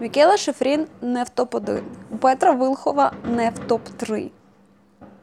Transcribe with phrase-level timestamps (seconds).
[0.00, 1.82] Мікела Шефрін не в топ-1.
[2.20, 4.30] Петра Вилхова не в топ-3.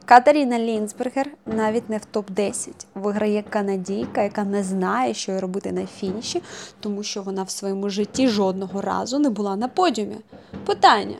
[0.04, 2.68] Катеріна Лінсбергер навіть не в топ-10.
[2.94, 6.42] Виграє канадійка, яка не знає, що робити на фініші,
[6.80, 10.16] тому що вона в своєму житті жодного разу не була на подіумі.
[10.66, 11.16] Питання: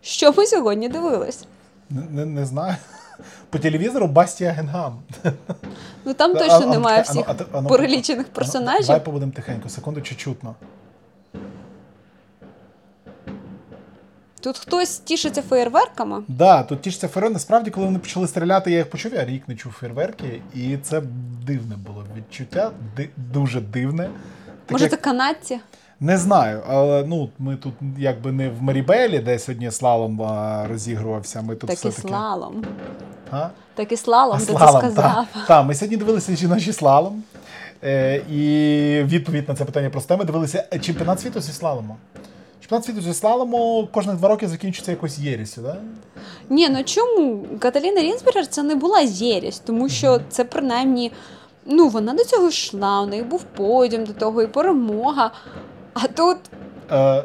[0.00, 1.44] що ми сьогодні дивились?
[1.90, 2.76] Не, не, не знаю.
[3.50, 5.02] По телевізору Бастія Генгам.
[6.04, 8.26] Ну там точно а- немає а- всіх а- перелічених
[8.86, 10.54] Давай побудемо тихенько, секунду чи чутно.
[14.40, 16.22] Тут хтось тішиться феєрверками.
[16.28, 17.32] Да, тут тішиться фейерверки.
[17.34, 21.02] Насправді, коли вони почали стріляти, я їх почув, я рік не чув фейерверки, і це
[21.46, 24.02] дивне було відчуття, ди- дуже дивне.
[24.02, 25.60] Таке, Може, як- це канадці?
[26.00, 31.42] Не знаю, але ну ми тут якби не в Марібелі, де сьогодні слалом а, розігрувався.
[31.42, 32.64] Ми тут Так і слалом.
[33.30, 33.48] А?
[33.74, 34.94] Так і слалом, А ти це сказав.
[34.94, 37.22] Так, та, ми сьогодні дивилися жіночий слалом.
[37.84, 40.16] Е, і відповідь на це питання просте.
[40.16, 41.96] Ми дивилися чемпіонат світу зі слалому.
[42.60, 45.76] Чемпіонат світу зі слалому кожних два роки закінчується якось єрістю, да?
[46.50, 47.44] Ні, ну чому?
[47.58, 51.12] Каталіна Рінсбергер це не була єрість, тому що це принаймні.
[51.66, 55.30] Ну, вона до цього йшла, у неї був подіум до того і перемога.
[55.94, 56.36] А тут
[56.92, 57.24] Е,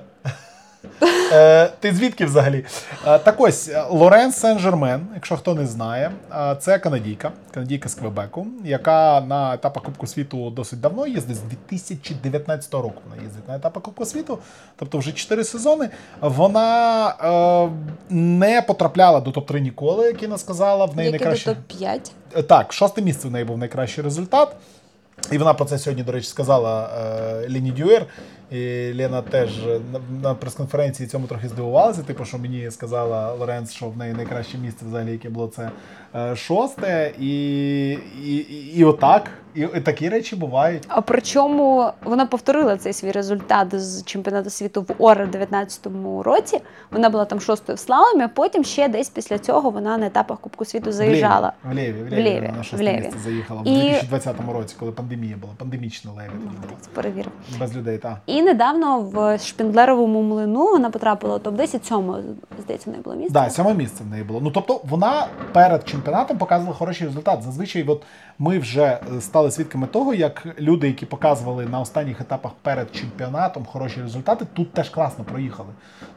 [1.32, 2.66] е, ти звідки взагалі?
[3.08, 7.94] Е, так ось е, Лорен Сен-Жермен, якщо хто не знає, е, це канадійка, канадійка з
[7.96, 13.56] Квебеку, яка на етапах Кубку світу досить давно їздить, з 2019 року вона їздить на
[13.56, 14.40] етапах Кубку світу,
[14.76, 15.90] тобто вже 4 сезони.
[16.22, 17.70] Вона е,
[18.10, 20.86] не потрапляла до топ-3 ніколи, як Інна сказала.
[20.86, 21.50] В неї найкраще.
[21.52, 22.12] топ-5.
[22.36, 24.56] Е, Так, шосте місце в неї був найкращий результат.
[25.32, 26.90] І вона про це сьогодні, до речі, сказала
[27.50, 28.06] Лені Дюєр.
[28.52, 29.50] І Лена теж
[30.24, 32.04] на, прес-конференції цьому трохи здивувалася.
[32.04, 35.72] Типу, що мені сказала Лоренц, що в неї найкраще місце взагалі, яке було це
[36.16, 37.14] е, шосте.
[37.20, 37.90] І,
[38.26, 39.32] і, і, і отак.
[39.56, 40.84] І, і такі речі бувають.
[40.88, 46.60] А причому вона повторила цей свій результат з чемпіонату світу в Оре в 19-му році.
[46.92, 50.40] Вона була там шостою в слаломі, а потім ще десь після цього вона на етапах
[50.40, 51.54] Кубку світу заїжджала.
[51.64, 53.02] В Леві, в Леві, в Леві, вона на в шосте Леві.
[53.02, 55.54] місце заїхала в 2020 році, коли пандемія була.
[55.58, 56.24] Пандемічна була.
[56.94, 57.32] Перевірив.
[57.60, 58.18] Без людей, так.
[58.36, 62.20] І недавно в Шпіндлеровому млину вона потрапила у топ-10, сьомо,
[62.64, 63.34] здається, в неї було місце.
[63.34, 64.42] Да, сьоме місце в неї було.
[64.42, 67.44] Ну тобто вона перед чемпіонатом показувала хороший результат.
[67.44, 68.04] Зазвичай, от
[68.40, 73.66] ми вже е, стали свідками того, як люди, які показували на останніх етапах перед чемпіонатом
[73.66, 75.70] хороші результати, тут теж класно проїхали.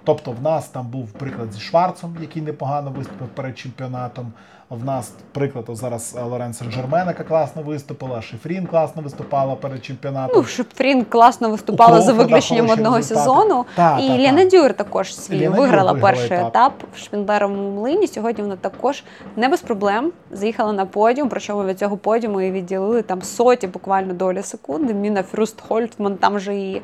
[0.04, 4.32] Тобто, в нас там був приклад зі Шварцом, який непогано виступив перед чемпіонатом.
[4.70, 10.36] В нас приклад зараз е, Лорен Сен-Жермен, яка класно виступила, Шифрін класно виступала перед чемпіонатом.
[10.36, 13.64] Ну, Шепфрін класно виступала за виключенням одного сезону.
[13.74, 14.22] Та, і та, та.
[14.22, 16.48] Лена Дюр також свій Лена виграла Дюр перший етап.
[16.48, 18.06] етап в Шпіндлеровому млині.
[18.06, 19.04] Сьогодні вона також
[19.36, 21.28] не без проблем заїхала на подіум.
[21.28, 24.94] Причому від цього подіуму і відділили там соті буквально долі секунди.
[24.94, 26.82] Міна Фрюстхольтман там же її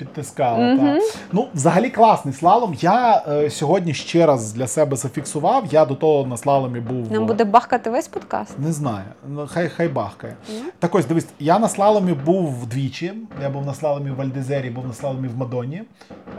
[0.00, 0.58] Підтискала.
[0.74, 0.98] Мгм.
[0.98, 0.98] Та.
[1.32, 2.76] Ну, взагалі класний слалом.
[2.80, 5.64] Я е, сьогодні ще раз для себе зафіксував.
[5.70, 7.12] Я до того на слаломі був.
[7.12, 8.58] нам е, буде бахкати весь подкаст.
[8.58, 9.04] Не знаю.
[9.28, 10.36] Ну, хай хай бахкає.
[10.48, 10.62] Ні?
[10.78, 13.12] Так ось, дивись, я на слаломі був вдвічі.
[13.42, 15.82] Я був на слаломі в Вальдезері, був на слаломі в Мадоні.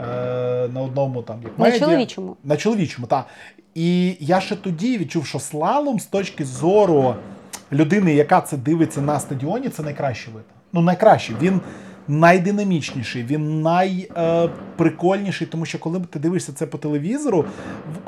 [0.02, 1.80] Е, на одному там як На медіа.
[1.80, 2.36] чоловічому.
[2.44, 3.26] На чоловічому, так.
[3.74, 7.14] І я ще тоді відчув, що слалом з точки зору
[7.72, 10.44] людини, яка це дивиться на стадіоні, це найкращий вид.
[10.72, 11.36] Ну, найкращий.
[11.40, 11.60] Він
[12.20, 17.44] найдинамічніший, він найприкольніший, тому що коли ти дивишся це по телевізору,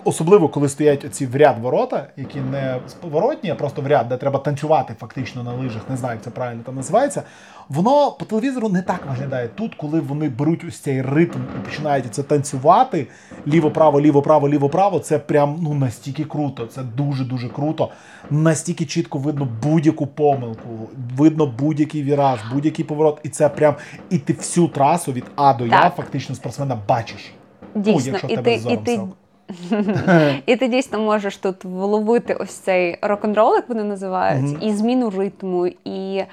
[0.05, 4.17] особливо коли стоять оці в ряд ворота, які не поворотні, а просто в ряд, де
[4.17, 7.23] треба танцювати фактично на лижах, не знаю, як це правильно там називається.
[7.69, 9.49] Воно по телевізору не так виглядає.
[9.49, 13.07] Тут, коли вони беруть ось цей ритм і починають це танцювати
[13.47, 16.67] ліво-право, ліво-право, ліво-право, це прям ну настільки круто.
[16.67, 17.91] Це дуже дуже круто.
[18.31, 20.69] Настільки чітко видно будь-яку помилку,
[21.17, 23.75] видно будь-який віраж, будь-який поворот, і це прям
[24.11, 25.95] і ти всю трасу від А до Я Так.
[25.97, 27.33] фактично спортсмена бачиш.
[27.75, 29.01] Дійсно, ну, якщо в і тебе ти, і ти,
[30.53, 34.59] і ти дійсно можеш тут вловити ось цей рок-н-рол, як вони називають, Мгм.
[34.63, 36.25] і зміну ритму, і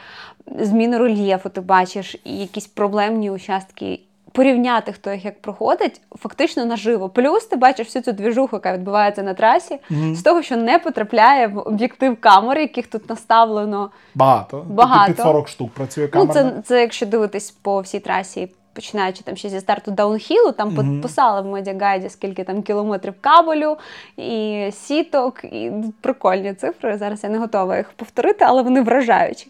[0.60, 1.50] зміну рельєфу.
[1.50, 4.00] Ти бачиш, і якісь проблемні участки.
[4.32, 7.10] Порівняти, хто їх як проходить, фактично наживо.
[7.10, 10.16] Плюс ти бачиш всю цю двіжуху, яка відбувається на трасі, Мгм.
[10.16, 13.90] з того, що не потрапляє в об'єктив камери, яких тут наставлено.
[14.16, 14.66] Багато.
[14.70, 15.14] Багато.
[15.14, 19.50] Під 40 штук працює Ну, це, це якщо дивитись по всій трасі, починаючи там ще
[19.50, 20.80] зі старту даунхілу, там Мгм.
[20.80, 23.78] mm писали в медіагайді, скільки там кілометрів кабелю
[24.18, 25.72] і сіток, і
[26.02, 26.98] прикольні цифри.
[26.98, 29.48] Зараз я не готова їх повторити, але вони вражаючі.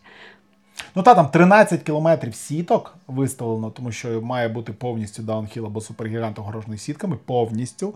[0.96, 6.40] Ну та там 13 кілометрів сіток виставлено, тому що має бути повністю даунхіл або супергігант
[6.40, 7.18] огорожений сітками.
[7.26, 7.94] Повністю.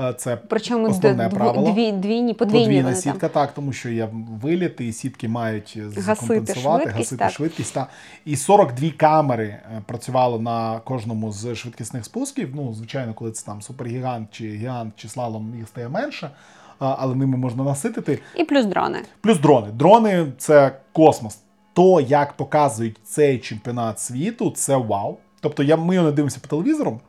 [0.00, 1.72] Е, Це Причому основне дв- правило.
[1.72, 3.30] дві, двійні, подвійні Подвійна вони сітка, там.
[3.30, 4.08] так, тому що є
[4.42, 7.32] виліти, і сітки мають Гасити компенсувати, швидкість, гасити так.
[7.32, 7.74] швидкість.
[7.74, 7.86] Та.
[8.24, 12.52] І 42 камери е, працювало на кожному з швидкісних спусків.
[12.54, 16.30] Ну, звичайно, коли це там супергігант чи гігант чи слалом їх стає менше,
[16.78, 18.18] але ними можна наситити.
[18.36, 18.98] І плюс дрони.
[19.20, 19.68] Плюс дрони.
[19.72, 21.38] Дрони це космос.
[21.76, 25.16] То, як показують цей чемпіонат світу, це вау.
[25.40, 27.00] Тобто, я, ми його не дивимося по телевізору.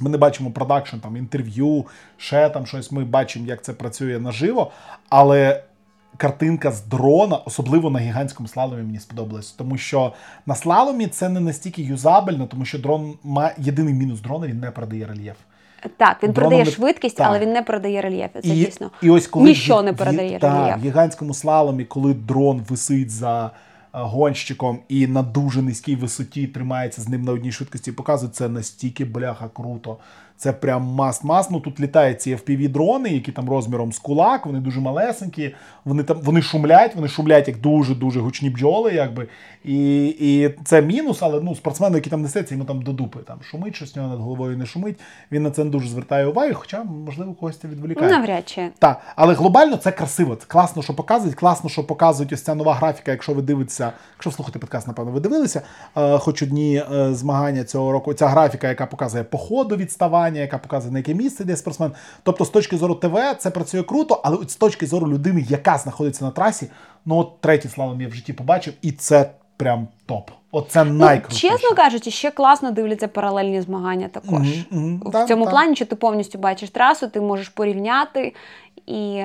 [0.00, 1.84] Ми не бачимо продакшн, там інтерв'ю,
[2.16, 2.92] ще там щось.
[2.92, 4.70] Ми бачимо, як це працює наживо.
[5.08, 5.62] Але
[6.16, 9.50] картинка з дрона, особливо на гігантському слаломі, мені сподобалась.
[9.50, 10.12] Тому що
[10.46, 14.70] на слаломі це не настільки юзабельно, тому що дрон має єдиний мінус дрона, він не
[14.70, 15.36] передає рельєф.
[15.96, 17.26] Так, він Дроном передає не- швидкість, так.
[17.26, 18.40] але він не передає рельєфи.
[18.40, 18.90] Це і, дійсно.
[19.02, 20.78] і ось коли Ніщо не передає рельєф.
[20.78, 23.50] в гігантському слаломі, коли дрон висить за
[24.04, 29.04] гонщиком і на дуже низькій висоті тримається з ним на одній швидкості, показує це настільки
[29.04, 29.98] бляха круто.
[30.36, 31.48] Це прям must-must.
[31.50, 35.54] Ну тут літають ці FPV-дрони, які там розміром з кулак, вони дуже малесенькі,
[35.84, 39.28] вони там вони шумлять, вони шумлять як дуже-дуже гучні бджоли, якби.
[39.64, 43.38] І, і це мінус, але ну, спортсмену, який там несеться, йому там до дупи там
[43.42, 45.00] шумить, щось нього над головою не шумить.
[45.32, 48.10] Він на це не дуже звертає увагу, хоча, можливо, когось це відволікає.
[48.10, 48.68] Навряд чи.
[48.78, 50.36] Так, але глобально це красиво.
[50.36, 51.34] Це класно, що показують.
[51.34, 53.10] Класно, що показують ось ця нова графіка.
[53.10, 55.62] Якщо ви дивитеся, якщо слухати подкаст, напевно, ви дивилися.
[55.96, 58.14] Е, хоч одні е, змагання цього року.
[58.14, 59.76] Ця графіка, яка показує по ходу
[60.26, 61.92] відставання, яка показує на яке місце де спортсмен.
[62.22, 66.24] Тобто, з точки зору ТВ, це працює круто, але з точки зору людини, яка знаходиться
[66.24, 66.70] на трасі,
[67.06, 70.30] ну от третій слалом я в житті побачив, і це прям топ.
[70.52, 74.30] Оце Ну, чесно кажучи, ще класно дивляться паралельні змагання також.
[74.40, 75.02] Мгм, мгм.
[75.06, 75.52] В Так, цьому так.
[75.52, 78.34] плані, що ти повністю бачиш трасу, ти можеш порівняти
[78.86, 79.22] і.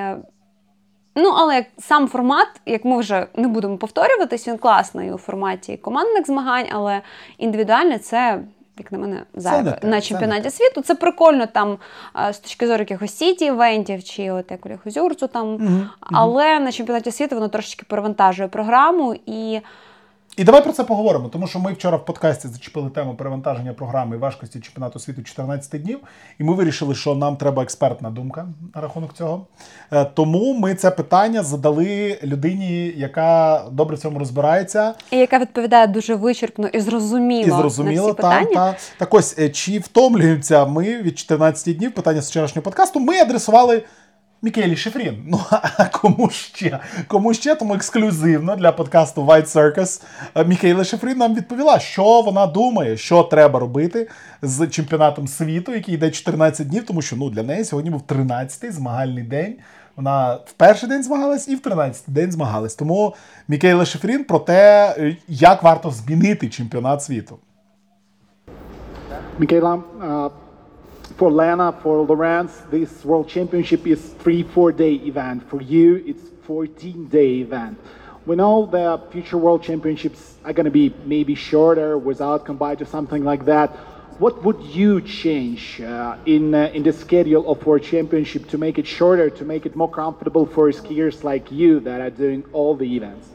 [1.16, 6.26] Ну, але сам формат, як ми вже не будемо повторюватись, він класний у форматі командних
[6.26, 7.02] змагань, але
[7.38, 8.40] індивідуально це,
[8.84, 9.72] як на мене, зайве.
[9.72, 11.78] те, На чемпіонаті світу це прикольно там
[12.30, 15.54] е, з точки зору якихось сіті івентів, чи от як у Ліхозюрцу там.
[15.54, 19.60] Угу, Але на чемпіонаті світу воно трошечки перевантажує програму і.
[20.38, 24.16] І давай про це поговоримо, тому що ми вчора в подкасті зачепили тему перевантаження програми
[24.16, 26.00] і важкості чемпіонату світу 14 днів,
[26.40, 29.46] і ми вирішили, що нам треба експертна думка на рахунок цього.
[29.92, 35.88] Е, Тому ми це питання задали людині, яка добре в цьому розбирається, І яка відповідає
[35.88, 38.72] дуже вичерпно і зрозуміло, і зрозуміло на всі питання.
[38.72, 38.76] Та.
[38.98, 43.84] Так ось, е, чи втомлюємося ми від 14 днів питання з вчорашнього подкасту, ми адресували.
[44.44, 45.24] Мікелі Шефрін.
[45.28, 46.80] Ну а кому ще?
[47.08, 47.56] Кому ще?
[47.56, 50.04] Тому ексклюзивно для подкасту White Circus
[50.36, 54.10] е, Мікейла Шефрін нам відповіла, що вона думає, що треба робити
[54.42, 58.72] з чемпіонатом світу, який йде 14 днів, тому що ну для неї сьогодні був 13-й
[58.72, 59.56] змагальний день.
[59.96, 62.76] Вона в перший день змагалась і в 13-й день змагалась.
[62.76, 63.16] Тому
[63.48, 67.40] Мікейла Шефрін про те, е, як варто змінити чемпіонат світу.
[69.40, 70.32] Michaela, uh,
[71.22, 75.48] for Lena, for Lawrence, this World Championship is three, four day event.
[75.48, 77.78] For you, it's 14 day event.
[78.26, 82.86] We know the future World Championships are going to be maybe shorter without combined or
[82.86, 83.70] something like that.
[84.18, 88.80] What would you change uh, in uh, in the schedule of World Championship to make
[88.80, 92.76] it shorter, to make it more comfortable for skiers like you that are doing all
[92.76, 93.28] the events?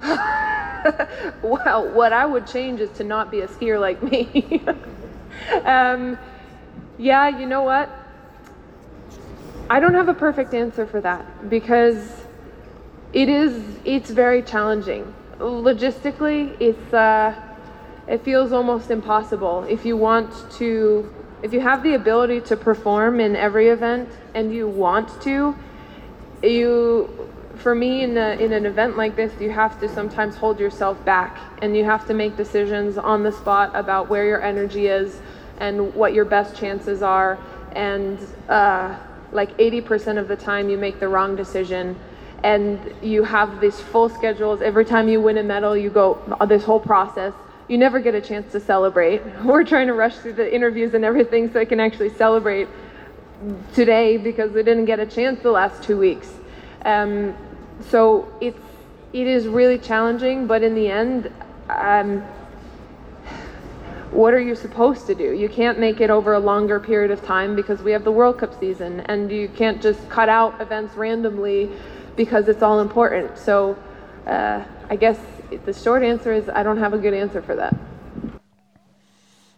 [1.42, 4.62] Well, what I would change is to not be a skier like me.
[5.64, 6.18] um,
[7.02, 7.90] yeah, you know what?
[9.68, 12.24] I don't have a perfect answer for that because
[13.12, 15.12] it is it's very challenging.
[15.38, 17.34] Logistically, it's uh,
[18.06, 21.12] it feels almost impossible if you want to
[21.42, 25.56] if you have the ability to perform in every event and you want to
[26.42, 30.58] you for me in, a, in an event like this you have to sometimes hold
[30.58, 34.86] yourself back and you have to make decisions on the spot about where your energy
[34.86, 35.20] is
[35.62, 37.38] and what your best chances are.
[37.74, 38.98] And uh,
[39.30, 41.96] like 80% of the time you make the wrong decision
[42.42, 44.60] and you have these full schedules.
[44.60, 47.32] Every time you win a medal you go this whole process.
[47.68, 49.22] You never get a chance to celebrate.
[49.44, 52.68] We're trying to rush through the interviews and everything so i can actually celebrate
[53.72, 56.28] today because we didn't get a chance the last two weeks.
[56.84, 57.36] Um,
[57.88, 58.58] so it's
[59.12, 61.30] it is really challenging, but in the end,
[61.68, 62.24] um,
[64.12, 65.32] what are you supposed to do?
[65.32, 68.38] You can't make it over a longer period of time because we have the World
[68.38, 71.70] Cup season, and you can't just cut out events randomly
[72.16, 73.38] because it's all important.
[73.38, 73.76] So
[74.26, 75.18] uh, I guess
[75.64, 77.74] the short answer is I don't have a good answer for that.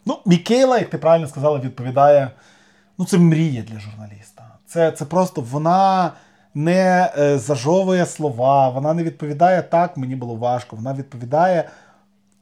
[0.06, 2.30] Ну, Мікейла, як ти правильно сказала, відповідає.
[2.98, 4.42] Ну, це мрія для журналіста.
[4.66, 6.12] Це, це просто вона
[6.54, 10.76] не е, зажовує слова, вона не відповідає так, мені було важко.
[10.76, 11.68] Вона відповідає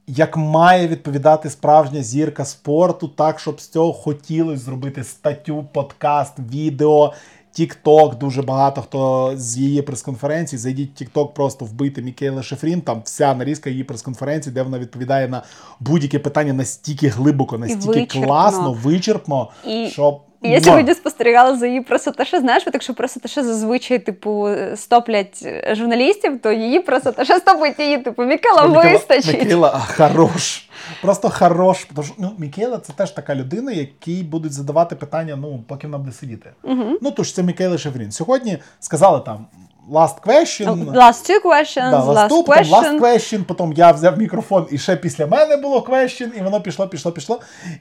[0.07, 7.13] як має відповідати справжня зірка спорту, так, щоб з цього хотілося зробити статтю, подкаст, відео.
[7.53, 10.59] Тік-Ток, дуже багато хто з її прес-конференції.
[10.59, 12.81] Зайдіть Тік-Ток, просто вбити Мікаела Шиффрін.
[12.81, 15.43] Там вся нарізка її прес-конференції, де вона відповідає на
[15.81, 18.23] будь-яке питання настільки глибоко, настільки вичерпно.
[18.27, 22.41] класно, вичерпно, І- що І Я сьогодні спостерігала за її пресаташе.
[22.41, 28.67] Знаєш, так що пресаташе зазвичай, типу, стоплять журналістів, то її пресоташе стопить її, типу, Мікела
[28.67, 29.41] Мікела- вистачить.
[29.43, 30.69] Мікела хорош.
[31.03, 31.87] Просто хорош.
[31.95, 35.99] Тому що, ну, Мікела це теж така людина, якій будуть задавати питання, ну, поки вона
[35.99, 36.51] буде сидіти.
[36.63, 36.99] Угу.
[37.03, 38.13] Ну, то ж це Мікейла Шеврін.
[38.13, 39.47] Сьогодні сказали там
[39.91, 40.93] last question.
[40.93, 43.01] Last two questions, Да, last last two, потім last question.
[43.01, 47.13] question, потім я взяв мікрофон, і ще після мене було question, і воно пішло, пішло,
[47.13, 47.41] пішло.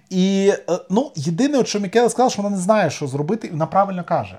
[0.10, 3.52] І е, ну, єдине, от що Мікела сказала, що вона не знає, що зробити, і
[3.52, 4.38] вона правильно каже.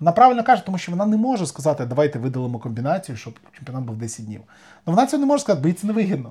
[0.00, 3.96] Вона правильно каже, тому що вона не може сказати, давайте видалимо комбінацію, щоб чемпіонат був
[3.96, 4.40] 10 днів.
[4.86, 6.30] Ну вона цього не може сказати, бо їй це невигідно.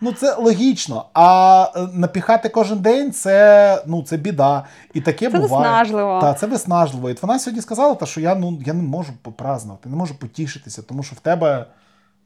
[0.00, 1.04] Ну це логічно.
[1.14, 4.64] А е, напіхати кожен день це, ну, це біда.
[4.94, 5.64] І таке Це буває.
[5.64, 6.20] виснажливо.
[6.20, 7.10] Та, це виснажливо.
[7.10, 10.82] І вона сьогодні сказала, та, що я, ну, я не можу попразнувати, не можу потішитися,
[10.82, 11.66] тому що в тебе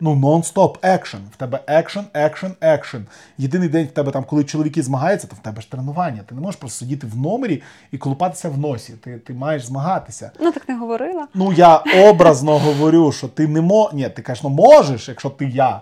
[0.01, 1.21] ну, нон-стоп екшен.
[1.33, 3.07] В тебе екшен, екшен, екшен.
[3.39, 6.23] Єдиний день в тебе там, коли чоловіки змагаються, то в тебе ж тренування.
[6.29, 7.63] Ти не можеш просто сидіти в номері
[7.93, 8.93] і колупатися в носі.
[8.93, 10.31] Ти, ти маєш змагатися.
[10.41, 11.27] Ну так не говорила.
[11.35, 13.93] Ну, я образно говорю, що ти не можеш.
[13.95, 15.81] Ні, ти кажеш, ну можеш, якщо ти я.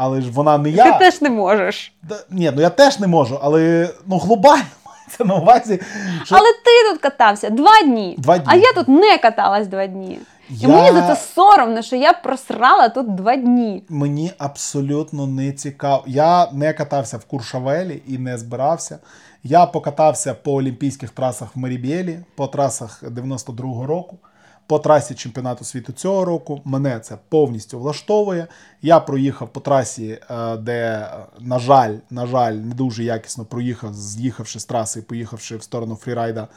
[0.00, 0.92] Але ж вона не я.
[0.92, 1.92] Ти теж не можеш.
[2.02, 5.80] Да, ні, ну я теж не можу, але ну глобально мається на увазі.
[6.24, 6.36] Що...
[6.36, 8.14] Але ти тут катався два дні.
[8.18, 8.46] Два дні.
[8.48, 10.18] А я тут не каталась два дні.
[10.60, 13.82] І мені за це соромно, що я просрала тут два дні.
[13.88, 16.02] Мені абсолютно не цікаво.
[16.06, 18.98] Я не катався в Куршавелі і не збирався.
[19.42, 24.18] Я покатався по олімпійських трасах в Мерібелі, по трасах 92-го року,
[24.68, 26.60] по трасі чемпіонату світу цього року.
[26.64, 28.46] Мене це повністю влаштовує.
[28.82, 31.08] Я проїхав по трасі, е, де, е,
[31.40, 36.48] на жаль, на жаль, не дуже якісно проїхав, з'їхавши з траси поїхавши в сторону фрірайда.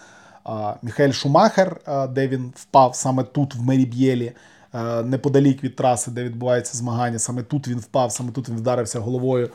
[0.43, 4.31] а, Міхаель Шумахер, де він впав саме тут, в Мерібелі,
[4.73, 7.19] е, неподалік від траси, де відбувається змагання.
[7.19, 9.49] Саме тут він впав, саме тут він вдарився головою.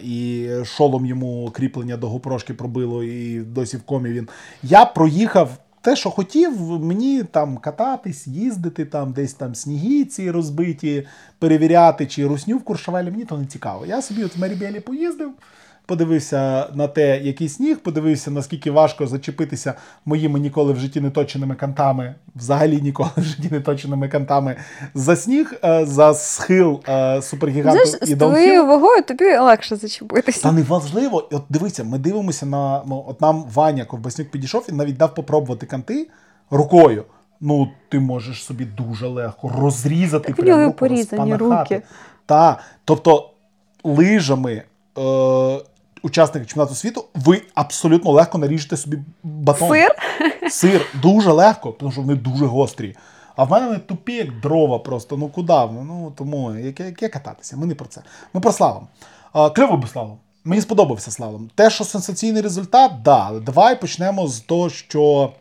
[0.00, 4.28] І шолом йому кріплення до гопрошки пробило, і досі в комі він.
[4.62, 11.06] Я проїхав те, що хотів, мені там кататись, їздити, там десь там сніги ці розбиті,
[11.38, 13.86] перевіряти, чи русню в Куршавелі, мені то не цікаво.
[13.86, 15.32] Я собі от в Мерібелі поїздив,
[15.92, 21.54] подивився на те, який сніг, подивився, наскільки важко зачепитися моїми ніколи в житті не точеними
[21.54, 24.56] кантами, взагалі ніколи в житті не точеними кантами
[24.94, 30.42] за сніг, е, за схил е, супергіганту Знаєш, і з твоєю вагою тобі легше зачепитися.
[30.42, 31.28] Та неважливо.
[31.32, 32.82] І От дивися, ми дивимося на.
[32.86, 36.08] Ну, от нам Ваня Ковбаснюк підійшов і навіть дав попробувати канти
[36.50, 37.04] рукою.
[37.40, 41.82] Ну, ти можеш собі дуже легко розрізати Так руку, порізані руки.
[42.26, 43.30] Та, тобто
[43.84, 44.62] лижами
[44.98, 45.60] е,
[46.02, 49.68] учасники чемпіонату світу, ви абсолютно легко наріжете собі батон.
[49.68, 49.96] Сир?
[50.50, 52.96] Сир дуже легко, тому що вони дуже гострі.
[53.36, 55.16] А в мене вони тупі, як дрова просто.
[55.16, 55.52] Ну куди?
[55.52, 57.56] Ну тому яке, яке кататися?
[57.56, 58.02] Ми не про це.
[58.34, 58.88] Ми про.
[59.32, 60.18] А, кльово би слалом.
[60.44, 61.50] Мені сподобався слалом.
[61.54, 63.24] Те, що сенсаційний результат, да.
[63.26, 65.32] Але давай почнемо з того, що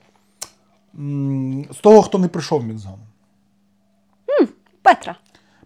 [1.72, 3.00] з того, хто не прийшов в мікзон.
[4.82, 5.16] Петра.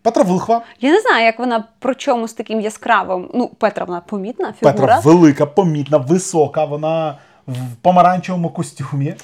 [0.05, 0.61] Петра Вилхва.
[0.81, 3.29] Я не знаю, як вона про чому з таким яскравим.
[3.33, 4.73] Ну, Петра вона помітна фігура.
[4.73, 9.15] Петра велика, помітна, висока, вона в помаранчевому костюмі.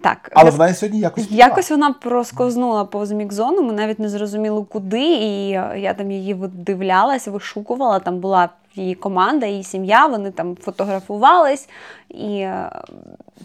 [0.00, 1.30] Так, Але вона сьогодні якось.
[1.30, 5.00] Якось вона просковзнула повз мікзону, ми навіть не зрозуміли куди.
[5.00, 7.98] І я там її видивлялась, вишукувала.
[7.98, 11.68] Там була її команда, її сім'я, вони там фотографувались.
[12.08, 12.70] І е,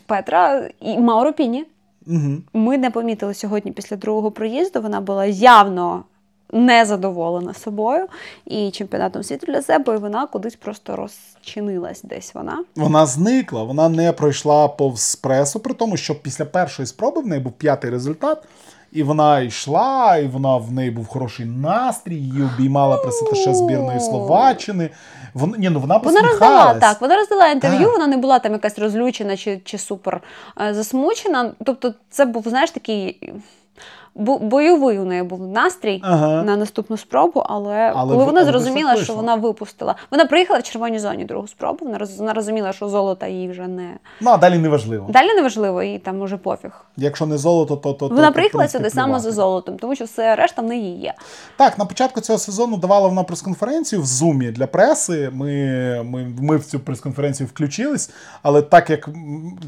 [0.05, 1.65] Петра і Мауро Піні.
[2.07, 2.31] Угу.
[2.53, 4.81] Ми не помітили сьогодні після другого проїзду.
[4.81, 6.03] Вона була явно
[6.53, 8.07] незадоволена собою
[8.45, 12.63] і чемпіонатом світу для себе, і вона кудись просто розчинилась десь вона.
[12.75, 17.41] Вона зникла, вона не пройшла повз пресу, при тому, що після першої спроби в неї
[17.41, 18.43] був п'ятий результат.
[18.91, 24.89] І вона йшла, і вона в неї був хороший настрій, її обіймала пресаташе збірної Словаччини.
[25.33, 27.91] Вона, ні, ну вона Вона роздала так, вона роздала інтерв'ю, Так.
[27.91, 30.21] вона не була там якась розлючена чи, чи супер
[30.61, 31.51] е, засмучена.
[31.65, 33.33] Тобто, це був, знаєш, такий
[34.15, 36.43] бойовий у неї був настрій Ага.
[36.43, 39.95] на наступну спробу, але, Але коли в- вона зрозуміла, що вона випустила.
[40.11, 41.85] Вона приїхала в червоній зоні другу спробу.
[41.85, 43.89] Вона роз- вона розуміла, що золота їй вже не
[44.21, 45.05] Ну, а далі не важливо.
[45.09, 46.71] далі не важливо, їй там уже пофіг.
[46.97, 47.93] Якщо не золото, то.
[47.93, 51.13] то Вона то, приїхала сюди саме за золотом, тому що все решта в неї є.
[51.57, 55.29] Так, на початку цього сезону давала вона прес-конференцію в Зумі для преси.
[55.33, 55.47] Ми,
[56.05, 58.09] ми, ми в цю прес-конференцію включились,
[58.43, 59.09] але так як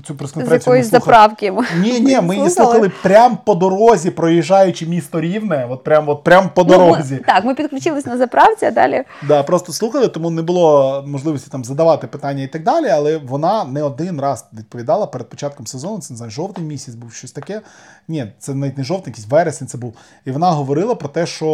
[0.07, 0.73] цю прес-конференцію.
[0.73, 1.53] якоїсь слухали- заправки.
[1.81, 2.91] Ні, ні, ми її Слухали.
[3.03, 7.21] прямо по дорозі, проїжджаючи місто Рівне, от прям, от прям по Ну, дорозі.
[7.27, 11.63] так, ми підключились на заправці, а далі Да, просто слухали, тому не було можливості там
[11.65, 12.87] задавати питання і так далі.
[12.89, 15.99] Але вона не один раз відповідала перед початком сезону.
[15.99, 17.61] Це не знаю, жовтий місяць був щось таке.
[18.07, 19.93] Ні, це навіть не жовтий, якийсь вересень це був.
[20.25, 21.45] І вона говорила про те, що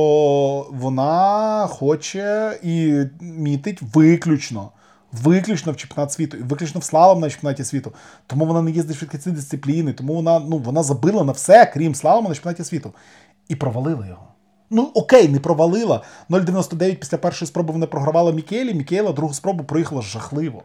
[0.71, 4.69] вона хоче і мітить виключно.
[5.11, 7.93] Виключно в чемпіонат світу, і виключно в слалом на чемпіонаті світу.
[8.27, 11.95] Тому вона не їздить в швидкісні дисципліни, тому вона, ну, вона забила на все, крім
[11.95, 12.93] слалому на чемпіонаті світу.
[13.47, 14.27] І провалила його.
[14.69, 16.03] Ну, окей, не провалила.
[16.29, 18.73] 0,99 після першої спроби вона програвала Мікелі.
[18.73, 20.63] Мікела другу спробу проїхала жахливо.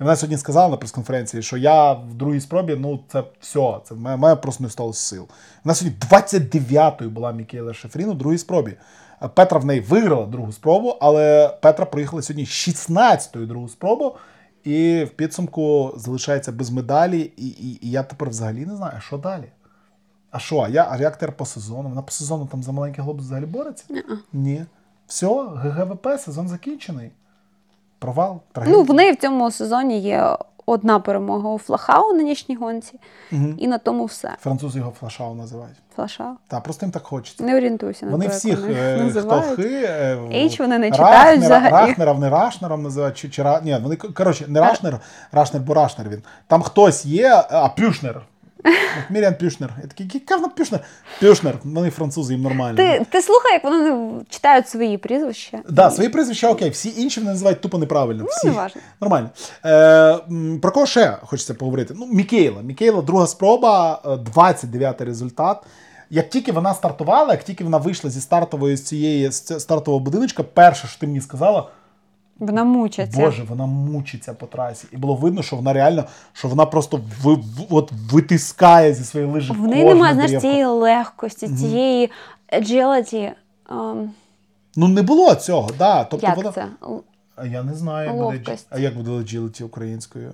[0.00, 3.94] І вона сьогодні сказала на прес-конференції, що я в другій спробі, ну це все, це
[3.94, 5.28] мене, мене просто не сталося сил.
[5.64, 8.76] Вона сьогодні 29-ю була Мікела Шефрін у другій спробі.
[9.34, 14.16] Петра в неї виграла другу спробу, але Петра проїхала сьогодні 16-ю другу спробу.
[14.64, 17.32] І в підсумку залишається без медалі.
[17.36, 19.44] І, і, і я тепер взагалі не знаю, а що далі.
[20.30, 21.88] А що, а я, а як тепер по сезону?
[21.88, 23.84] Вона по сезону там за маленький глобус взагалі бореться?
[24.32, 24.64] Ні.
[25.06, 27.10] Все, ГГВП, сезон закінчений.
[27.98, 28.78] Провал, трагедія.
[28.78, 33.00] ну в неї в цьому сезоні є одна перемога у Флахау на нічній гонці,
[33.58, 34.30] і на тому все.
[34.40, 35.76] Французи його флашау називають.
[35.96, 36.34] Флашау.
[36.48, 37.44] Так, просто їм так хочеться.
[37.44, 39.56] Не орієнтуйся на Вони те, всіх, вони е, хто називають.
[39.56, 41.72] хи, е, H вони не читають взагалі.
[41.72, 45.00] Рашнера, вони Рашнером називають, чи, чи ні, вони, коротше, не Рашнер,
[45.32, 46.22] Рашнер, бо Рашнер він.
[46.46, 48.22] Там хтось є, а Пюшнер.
[48.66, 49.70] От Міріам Пюшнер.
[49.82, 50.80] Я такий, яка вона Пюшнер?
[51.20, 52.76] Пюшнер, вони французи, їм нормально.
[52.76, 55.58] Ти, ти слухай, як вони читають свої прізвища.
[55.68, 58.24] Да, свої прізвища окей, всі інші вони називають тупо неправильно.
[58.24, 58.46] Всі.
[58.46, 58.80] Ну, неважно.
[59.00, 59.30] Нормально.
[59.64, 61.94] Е, про кого ще хочеться поговорити?
[61.96, 62.62] Ну, Мікейла.
[62.62, 65.58] Мікейла, друга спроба, е, 29-й результат.
[66.10, 70.42] Як тільки вона стартувала, як тільки вона вийшла зі стартової з цієї з стартового будиночка,
[70.42, 71.68] перше, що ти мені сказала,
[72.38, 73.20] Вона мучиться.
[73.20, 74.86] Боже, вона мучиться по трасі.
[74.92, 79.32] І було видно, що вона реально, що вона просто ви, в- от витискає зі своєї
[79.32, 79.52] лижі.
[79.52, 82.10] В неї немає знаєш, цієї легкості, цієї
[82.52, 83.30] agility.
[83.76, 84.08] Um...
[84.76, 86.04] Ну не було цього, да.
[86.04, 86.52] Тобто як вона.
[86.52, 86.66] це?
[87.44, 90.32] Я не знаю, як буде, а як буде agility українською.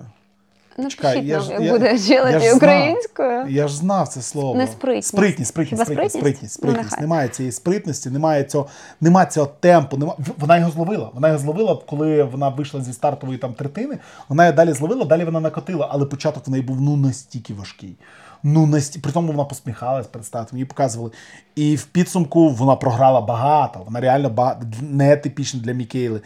[0.77, 2.55] Напишіть Чекай, я нам, ж- як я- буде я ж agility знав.
[2.55, 3.45] українською.
[3.49, 4.55] Я ж знав це слово.
[4.55, 5.07] Не спритність.
[5.07, 6.53] Спритність, спритність, Хіба спритність, спритність?
[6.53, 7.01] спритність, Ну, нехай.
[7.01, 8.67] Немає цієї спритності, немає цього,
[9.01, 9.97] немає цього темпу.
[9.97, 10.15] Нема...
[10.19, 11.11] в- Вона його зловила.
[11.13, 13.97] Вона його зловила, коли вона вийшла зі стартової там третини.
[14.29, 17.95] Вона її далі зловила, далі вона накотила, але початок в неї був ну настільки важкий.
[18.43, 18.99] Ну, насті...
[18.99, 21.11] При тому вона посміхалась перед стартом, її показували.
[21.55, 23.81] І в підсумку вона програла багато.
[23.85, 24.59] Вона реально ба...
[24.81, 26.21] нетипічна для Мікейли.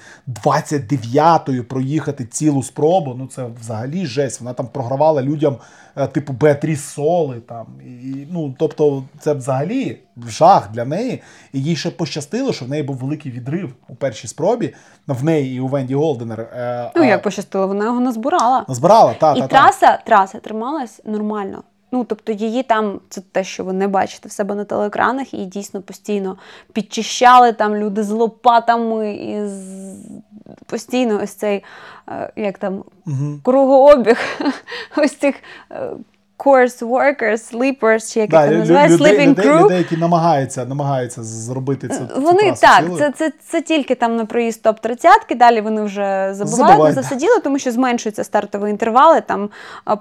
[0.45, 3.15] 29-ю проїхати цілу спробу.
[3.17, 4.41] Ну це взагалі жесть.
[4.41, 5.57] Вона там програвала людям,
[5.95, 7.35] е, типу Беатріс Соли.
[7.39, 7.65] Там.
[7.85, 11.21] І, ну, тобто, це взагалі жах для неї.
[11.53, 14.73] І їй ще пощастило, що в неї був великий відрив у першій спробі.
[15.07, 16.39] В неї і у Венді Голденер.
[16.41, 18.65] Е, Ну, як пощастило, вона його назбирала.
[18.69, 19.47] Збирала, та, І та, та.
[19.47, 21.63] траса, траса трималась нормально.
[21.91, 25.45] Ну, тобто її там, це те, що ви не бачите в себе на телеекранах, її
[25.45, 26.37] дійсно постійно
[26.73, 29.95] підчищали там люди з лопатами і з...
[30.65, 31.63] постійно ось цей,
[32.09, 32.83] е, як там,
[33.43, 34.17] кругообіг
[34.97, 35.35] ось цих
[35.71, 35.89] е,
[36.37, 39.63] course workers, sleepers, чи як Да, там лю- людей, sleeping людей, crew.
[39.63, 41.95] людей, які намагаються, намагаються зробити це.
[42.15, 45.81] цю Вони трасу так, це, це, це тільки там на проїзд топ 30 далі вони
[45.81, 47.01] вже забувають, не да.
[47.01, 49.21] засиділи, тому що зменшуються стартові інтервали.
[49.21, 49.49] Там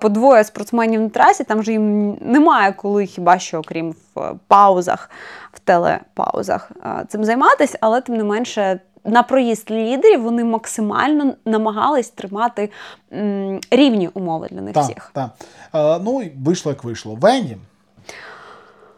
[0.00, 4.32] по двоє спортсменів на трасі, там вже їм немає коли, хіба що, окрім в е,
[4.48, 5.10] паузах,
[5.52, 6.70] в телепаузах
[7.08, 8.80] цим займатися, але тим не менше.
[9.06, 12.70] На проїзд лідерів вони максимально намагались тримати
[13.12, 15.10] м, рівні умови для них Так, всіх.
[15.14, 15.30] так.
[15.74, 17.14] Е, ну, і вийшло, як вийшло.
[17.14, 17.56] Венді.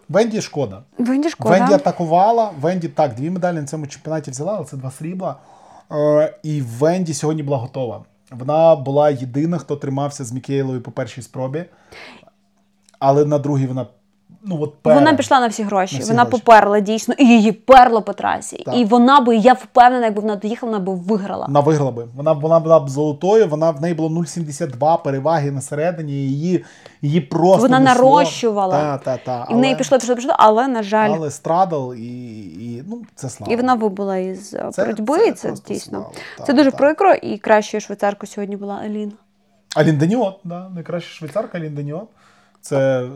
[0.08, 0.82] Венді шкода.
[0.98, 1.50] Венді шкода.
[1.58, 2.50] Венді атакувала.
[2.60, 5.36] Венді так, дві медалі на цьому чемпіонаті взяла, але це два срібла.
[5.92, 8.04] Е, і Венді сьогодні була готова.
[8.30, 11.64] Вона була єдина, хто тримався з Мікейлою по першій спробі.
[12.98, 13.86] Але на другій вона.
[14.42, 15.94] Ну, от Вона пішла на всі гроші.
[15.96, 16.38] На всі вона гроші.
[16.38, 18.62] поперла дійсно, і її перло по трасі.
[18.66, 18.76] Так.
[18.76, 21.46] І вона би, я впевнена, якби вона доїхала, вона би виграла.
[21.46, 22.06] Вона виграла би.
[22.16, 26.64] Вона, вона була б золотою, вона в неї було 0,72 переваги на середині, її,
[27.02, 27.62] її просто.
[27.62, 28.04] Вона несло.
[28.04, 28.80] нарощувала.
[28.80, 29.46] Та, та, та.
[29.50, 33.28] І в неї пішло, пішло, пішло, але, на жаль, Але страдал і, і ну, це
[33.28, 33.52] слава.
[33.52, 35.98] і вона вибула із е, Це- боротьби, це і це дійсно.
[35.98, 36.10] слава.
[36.46, 39.12] Це дуже прикро, і кращою швейцаркою сьогодні була Алін.
[39.76, 42.08] Алін Деніот, да, найкраща швейцарка Алін Деніот.
[42.60, 43.08] Це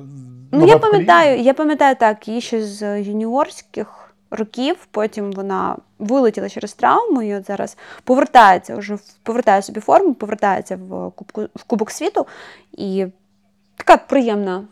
[0.52, 4.76] Ну, я пам'ятаю, я пам'ятаю так, її ще з юніорських років.
[4.90, 11.10] Потім вона вилетіла через травму і от зараз повертається вже повертає собі форму, повертається в
[11.10, 12.26] кубку в Кубок світу.
[12.72, 13.06] І
[13.76, 14.64] така приємна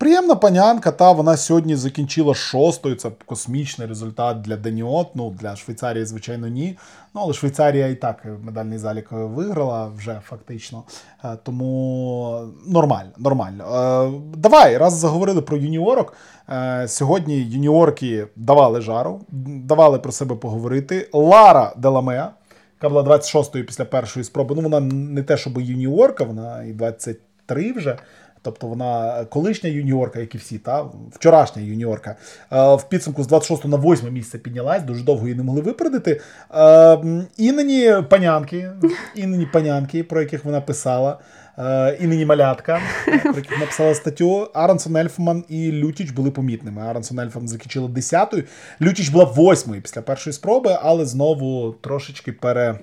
[0.00, 2.94] Приємна панянка, та вона сьогодні закінчила шостою.
[2.94, 5.06] Це космічний результат для Даніот.
[5.14, 6.78] Ну для Швейцарії, звичайно, ні.
[7.14, 10.82] Ну але Швейцарія і так медальний залік виграла вже фактично.
[11.24, 13.64] Е, Тому нормально, нормально.
[13.64, 16.12] Е, Давай, раз заговорили про юніорок.
[16.48, 21.08] е, Сьогодні юніорки давали жару, давали про себе поговорити.
[21.12, 22.30] Лара Деламеа,
[22.74, 24.54] яка була 26-ю після першої спроби.
[24.54, 27.98] Ну, вона не те, щоб юніорка, вона і 23 вже.
[28.42, 32.16] Тобто вона колишня юніорка, як і всі, та вчорашня юніорка.
[32.52, 36.20] Е, В підсумку з 26 на 8 місце піднялась, дуже довго її не могли випередити.
[36.54, 36.62] Е,
[36.94, 38.70] м, Іннині панянки,
[39.14, 41.18] Іннині панянки, про яких вона писала.
[41.58, 42.80] Е, Іннині малятка,
[43.22, 44.48] про яких написала статтю.
[44.54, 46.82] Аронсон Ельфман і Лютіч були помітними.
[46.82, 48.42] Аронсон Ельфман закінчила 10-ю.
[48.82, 52.78] Лютіч була 8-ю після першої спроби, але знову трошечки пере.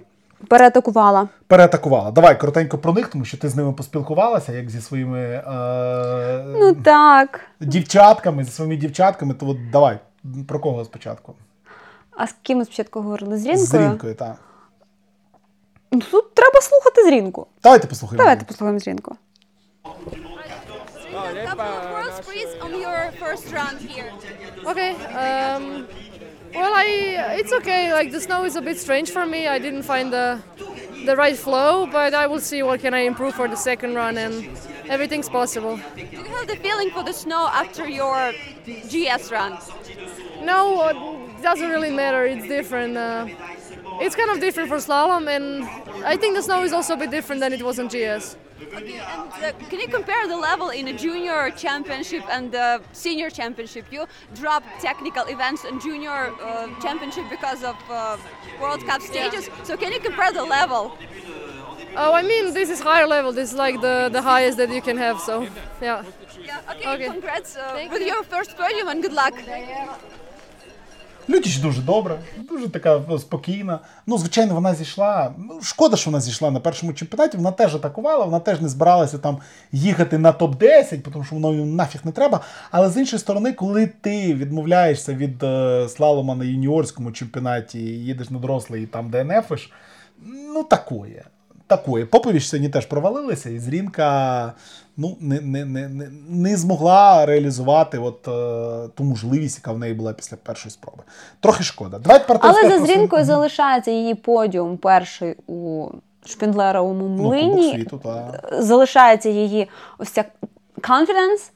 [0.48, 1.30] Переатакувала.
[1.48, 2.12] Переатакувала.
[2.12, 6.44] Давай коротенько про них, тому що ти з ними поспілкувалася, як зі своїми е...
[6.48, 7.40] Ну так.
[7.60, 10.00] дівчатками, зі своїми дівчатками, то от давай,
[10.48, 11.34] про кого спочатку?
[12.12, 13.38] А з ким ми спочатку говорили?
[13.38, 13.66] З Рінкою?
[13.66, 14.36] З Рінкою, так.
[15.92, 17.48] Ну, Тут треба слухати з Рінку.
[17.64, 18.24] Давайте послухаємо.
[18.24, 19.16] Давайте послухаємо з Рінку.
[21.48, 24.12] couple of words, please, on your first round here.
[24.66, 24.92] Okay.
[25.26, 25.88] Um,
[26.54, 27.94] well, I it's okay.
[27.94, 29.48] Like the snow is a bit strange for me.
[29.48, 30.42] I didn't find the
[31.06, 34.18] the right flow, but I will see what can I improve for the second run,
[34.18, 34.50] and
[34.90, 35.80] everything's possible.
[35.96, 38.34] Do you have the feeling for the snow after your
[38.66, 39.58] GS run?
[40.42, 42.26] No, it doesn't really matter.
[42.26, 42.98] It's different.
[42.98, 43.28] Uh,
[44.00, 45.64] it's kind of different for slalom, and
[46.06, 48.36] I think the snow is also a bit different than it was on GS.
[48.60, 53.30] Okay, and uh, can you compare the level in a junior championship and the senior
[53.30, 53.86] championship?
[53.92, 58.18] You drop technical events in junior uh, championship because of uh,
[58.60, 59.50] World Cup stages.
[59.64, 60.98] So can you compare the level?
[61.96, 63.32] Oh, I mean, this is higher level.
[63.32, 65.20] This is like the the highest that you can have.
[65.20, 65.44] So,
[65.82, 66.04] yeah.
[66.42, 66.72] Yeah.
[66.72, 66.90] Okay.
[66.94, 67.10] Okay.
[67.10, 68.08] Congrats uh, with you.
[68.08, 69.34] your first podium and good luck.
[71.30, 73.80] Лютіч дуже добра, дуже така ну, спокійна.
[74.06, 75.34] Ну, звичайно, вона зійшла.
[75.38, 77.38] Ну, шкода, що вона зійшла на першому чемпіонаті.
[77.38, 79.38] Вона теж атакувала, вона теж не збиралася там
[79.72, 82.42] їхати на топ-10, тому що воно нафіг не треба.
[82.72, 88.40] Але з іншої сторони, коли ти відмовляєшся від е, слалома на юніорському чемпіонаті, їдеш на
[88.40, 89.72] дорослий і там ДНФиш,
[90.54, 91.24] ну такое.
[91.68, 92.06] Такое.
[92.06, 94.54] Поповіч сьогодні теж провалилися, і Зрінка
[94.98, 99.94] ну, не, не, не, не, не змогла реалізувати от, е, ту можливість, яка в неї
[99.94, 101.04] була після першої спроби.
[101.40, 102.00] Трохи шкода.
[102.00, 105.88] Давайте Але за Зрінкою залишається її подіум перший у
[106.26, 108.40] Шпіндлеровому ну, світу, та.
[108.60, 110.26] залишається її ось ця
[110.82, 111.52] confidence,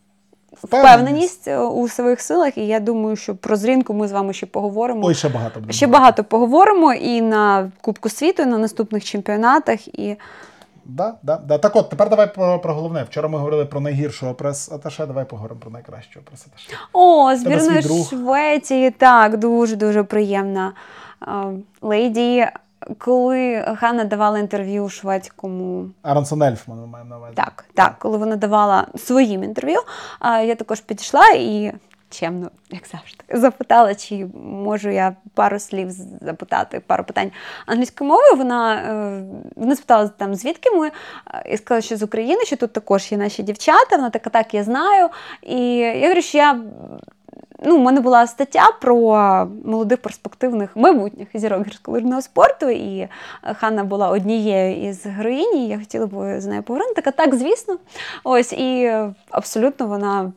[0.54, 1.48] Впевненість.
[1.48, 2.58] е, у своїх силах.
[2.58, 5.02] І я думаю, що про зрінку ми з вами ще поговоримо.
[5.08, 5.74] Ой, ще багато буде.
[5.74, 9.88] Ще багато поговоримо і на Кубку світу, і на наступних чемпіонатах.
[9.88, 10.16] І
[10.86, 11.58] Да, да, да.
[11.58, 13.04] Так от, тепер давай про, про головне.
[13.04, 16.70] Вчора ми говорили про найгіршого прес-аташе, давай поговоримо про найкращого прес-аташе.
[16.94, 17.82] о, збірної.
[18.10, 20.74] Швеції, так, дуже дуже приємна
[21.28, 21.32] е,
[21.82, 22.48] леді.
[22.98, 27.34] Коли Ганна давала інтерв'ю шведському Аронсон Ельфман ми маємо на увазі.
[27.36, 29.80] Так, так, коли вона давала своїм інтерв'ю,
[30.22, 31.74] я також підійшла і
[32.12, 35.92] чемно, як завжди, запитала, чи можу я пару слів
[36.22, 37.32] запитати, пару питань
[37.66, 38.36] англійською мовою.
[38.36, 39.24] Вона, е,
[39.56, 40.92] вона спитала там, звідки ми,
[41.46, 43.96] і сказала, що з України, що тут також є наші дівчата.
[43.96, 45.10] Вона така, так, я знаю.
[45.42, 46.62] І я говорю, що я.
[47.62, 48.98] Ну, у мене була стаття про
[49.66, 53.08] молодих перспективних майбутніх зірок гірськолижного спорту, і
[53.42, 57.12] Ханна була однією із героїні, я хотіла б з нею поговорити.
[57.12, 57.78] Так, звісно.
[58.24, 58.94] Ось, і
[59.30, 60.32] абсолютно вона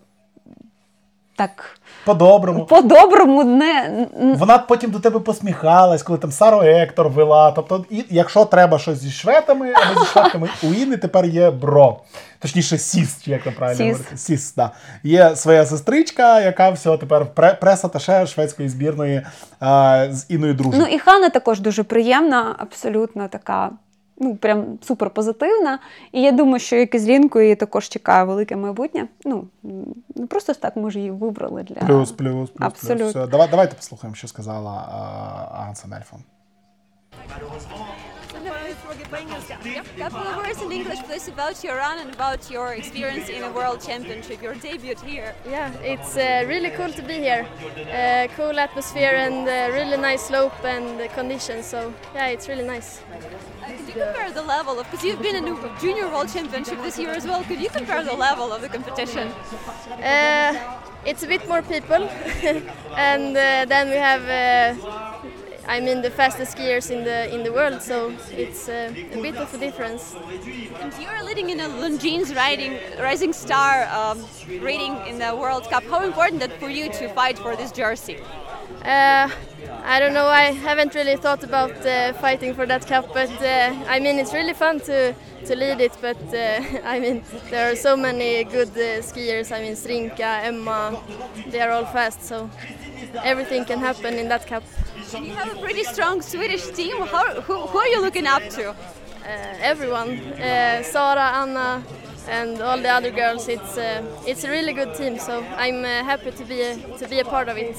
[1.36, 2.64] так По-доброму.
[2.66, 4.06] по-доброму не.
[4.38, 7.50] Вона потім до тебе посміхалась, коли там Сару Ектор вела.
[7.50, 12.00] Тобто, і, якщо треба щось зі шведами або зі шведками, у Інни тепер є bro.
[12.38, 14.16] Точніше, sis, чи як там правильно говорити.
[14.16, 14.70] Sis, да.
[15.02, 19.22] Є своя сестричка, яка все тепер пре- прес-аташе шведської збірної
[19.60, 20.80] а, з Інною дружить.
[20.80, 23.70] Ну і Ханна також дуже приємна, абсолютно така.
[24.18, 25.78] Ну, прям супер позитивна.
[26.12, 29.08] І я думаю, що як і з Лінкою її також чекає велике майбутнє.
[29.24, 29.44] Ну,
[30.14, 31.86] не просто ж так, може, її вибрали для.
[31.86, 32.66] Плюс, плюс, плюс.
[32.66, 33.04] Абсолютно.
[33.04, 33.14] Плюс.
[33.16, 33.26] Все.
[33.26, 36.20] Давай, давайте послухаємо, що сказала а, Ансен Ельфон.
[39.98, 43.50] Couple of words in English, please, about your run and about your experience in a
[43.58, 45.34] World Championship, your debut here.
[45.48, 47.46] Yeah, it's uh, really cool to be here.
[47.46, 51.66] Uh, cool atmosphere and uh, really nice slope and uh, conditions.
[51.66, 53.00] So yeah, it's really nice.
[53.64, 56.82] Uh, could you compare the level of, because you've been in a Junior World Championship
[56.82, 59.28] this year as well, could you compare the level of the competition?
[60.02, 60.54] Uh,
[61.06, 62.08] it's a bit more people,
[62.96, 65.14] and uh, then we have uh,
[65.66, 69.36] I mean the fastest skiers in the in the world, so it's uh, a bit
[69.36, 70.14] of a difference.
[70.80, 74.18] And you're leading in a Longines riding Rising Star um,
[74.60, 75.84] rating in the World Cup.
[75.84, 78.18] How important that for you to fight for this jersey?
[78.84, 79.30] Uh,
[79.84, 80.26] I don't know.
[80.26, 84.32] I haven't really thought about uh, fighting for that cup, but uh, I mean it's
[84.32, 85.14] really fun to
[85.46, 85.96] to lead it.
[86.00, 89.52] But uh, I mean there are so many good uh, skiers.
[89.52, 91.00] I mean Strinka, Emma,
[91.50, 92.50] they are all fast, so
[93.22, 94.64] everything can happen in that cup.
[95.12, 96.96] You have a pretty strong Swedish team.
[97.06, 98.70] How, who, who are you looking up to?
[98.70, 98.74] Uh,
[99.60, 100.18] everyone,
[100.82, 101.82] Sara, Anna,
[102.28, 103.48] and all the other girls.
[103.48, 107.08] It's uh, it's a really good team, so I'm uh, happy to be a, to
[107.08, 107.76] be a part of it.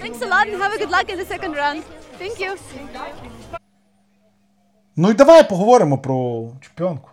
[0.00, 1.82] Thanks a lot and have a good luck in the second round.
[2.18, 2.56] Thank you.
[4.96, 7.10] Ну і давай поговоримо про чемпіонку.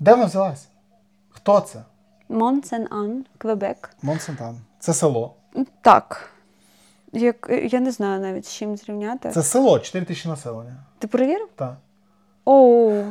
[0.00, 0.68] Де вона взялась?
[1.28, 1.82] Хто це?
[2.28, 3.90] Монсен-Ан, Квебек.
[4.02, 4.60] Монсентан.
[4.78, 5.34] Це село.
[5.82, 6.30] Так.
[7.12, 9.30] Як, я не знаю навіть з чим зрівняти.
[9.30, 10.76] Це село, 4 тисячі населення.
[10.98, 11.48] Ти перевірив?
[11.56, 11.76] Так.
[12.44, 13.04] Оу.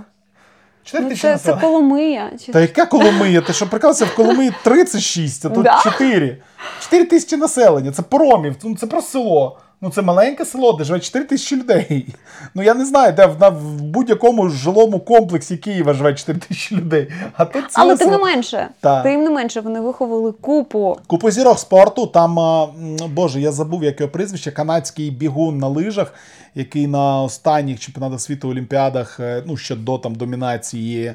[0.87, 1.53] 4 Ну, тисячі це, це.
[1.53, 2.31] Коломия.
[2.45, 2.51] Чи...
[2.51, 3.41] Та яка Коломия?
[3.41, 6.37] Ти що прикалався в Коломиї 36, а тут 4.
[6.81, 7.91] 4 тисячі населення.
[7.91, 9.59] Це промів, ну це просто село.
[9.81, 12.07] Ну це маленьке село, де живе 4 тисячі людей.
[12.55, 16.75] Ну я не знаю, де в, на, в будь-якому жилому комплексі Києва живе 4 тисячі
[16.75, 17.07] людей.
[17.33, 19.03] А тут ціле Але тим не менше, Так.
[19.03, 20.97] тим не менше, вони виховали купу.
[21.07, 22.07] Купу зірок спорту.
[22.07, 22.67] Там, а,
[23.07, 26.13] боже, я забув як його прізвище, канадський бігун на лижах,
[26.55, 31.13] який на останніх чемпіонатах світу Олімпіадах, е, ну ще до там домінації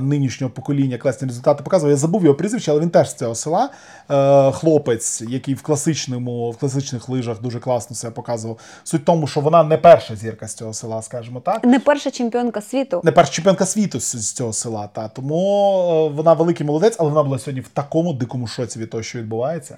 [0.00, 1.90] нинішнього покоління класні результати показував.
[1.90, 3.70] Я забув його прізвище, але він теж з цього села.
[4.10, 8.58] Е, хлопець, який в класичному, в класичних лижах дуже класно себе показував.
[8.84, 11.64] Суть в тому, що вона не перша зірка з цього села, скажімо так.
[11.64, 13.00] Не перша чемпіонка світу.
[13.04, 14.88] Не перша чемпіонка світу з, цього села.
[14.92, 15.08] Та.
[15.08, 19.02] Тому е, вона великий молодець, але вона була сьогодні в такому дикому шоці від того,
[19.02, 19.76] що відбувається.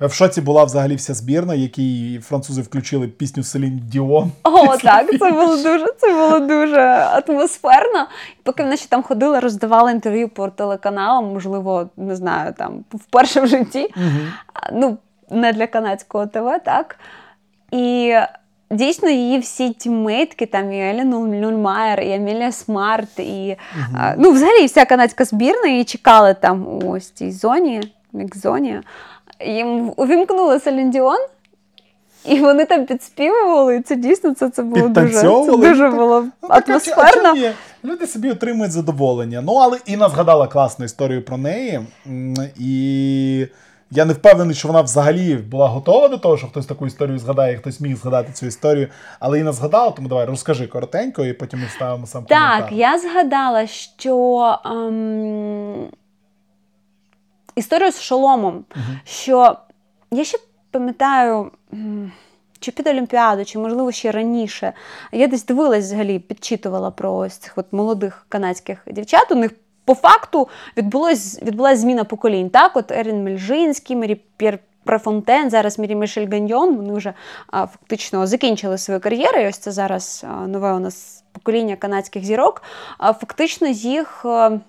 [0.00, 4.32] В шоці була взагалі вся збірна, якій французи включили пісню Селін Діон.
[4.42, 6.80] О, так, це було дуже, це було дуже
[7.26, 8.06] атмосферно.
[8.42, 13.46] Поки вони ще там ходили, роздавали інтерв'ю по телеканалам, можливо, не знаю, там вперше в
[13.46, 13.88] житті.
[14.54, 14.98] А, Ну,
[15.30, 16.96] не для канадського ТВ, так.
[17.70, 18.14] І
[18.70, 23.56] дійсно її всі тіммейтки, там і Елі Нульмайер, і Амелія Смарт, і
[23.98, 27.82] а, ну, взагалі вся канадська збірна її чекали там у ось цій зоні,
[28.12, 28.80] мікс-зоні.
[29.46, 31.18] Їм увімкнули Селін Діон.
[32.24, 36.48] І вони там підспівували, і це дійсно це, це було дуже, це дуже було Ну,
[36.48, 37.50] так, а чи- а атмосферно.
[37.84, 39.40] Люди собі отримують задоволення.
[39.46, 41.80] Ну, але Інна згадала класну історію про неї.
[42.58, 43.46] І
[43.90, 47.56] я не впевнений, що вона взагалі була готова до того, що хтось таку історію згадає,
[47.56, 48.88] хтось міг згадати цю історію.
[49.20, 52.72] Але Інна згадала, тому давай розкажи коротенько, і потім ми вставимо сам Так, коментар.
[52.72, 55.88] я згадала, що ем,
[57.58, 58.64] історію з шоломом,
[59.04, 59.56] що
[60.10, 60.38] я ще
[60.70, 61.50] пам'ятаю.
[62.60, 64.72] Чи під Олімпіаду, чи можливо ще раніше.
[65.12, 69.32] Я десь дивилась взагалі, підчитувала про ось цих от молодих канадських дівчат.
[69.32, 69.50] У них
[69.84, 72.50] по факту відбулось, відбулася зміна поколінь.
[72.50, 76.76] Так, от Ерін Мельжинський, Мері П'єр Префонтен, зараз Мірі Мішель Ганьйон.
[76.76, 77.14] Вони вже
[77.46, 79.40] а, фактично закінчили свою кар'єру.
[79.40, 82.62] І ось це зараз а, нове у нас покоління канадських зірок.
[82.98, 84.22] А, фактично їх.
[84.24, 84.60] е,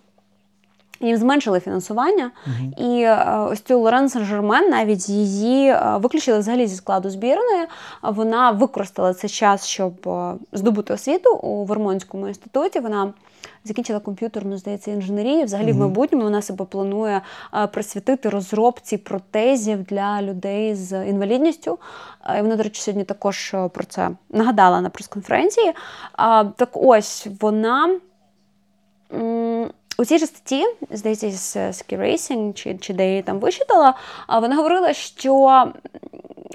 [0.99, 2.31] їм зменшили фінансування,
[2.77, 7.67] і е, ось цю Лорен Сен-Жермен навіть її е, виключили взагалі зі складу збірної.
[8.03, 12.79] Вона використала цей час, щоб е, здобути освіту у Вермонтському інституті.
[12.79, 13.13] Вона
[13.63, 15.45] закінчила комп'ютерну, здається, інженерію.
[15.45, 17.21] Взагалі, в майбутньому вона себе планує
[17.71, 21.79] присвятити розробці протезів для людей з інвалідністю.
[22.38, 25.73] І вона, до речі, сьогодні також про це нагадала на прес-конференції.
[26.55, 27.99] Так ось вона.
[29.99, 33.93] У цій же статті, здається, з Ski Racing, чи, чи де я її там вичитала,
[34.41, 35.65] вона говорила, що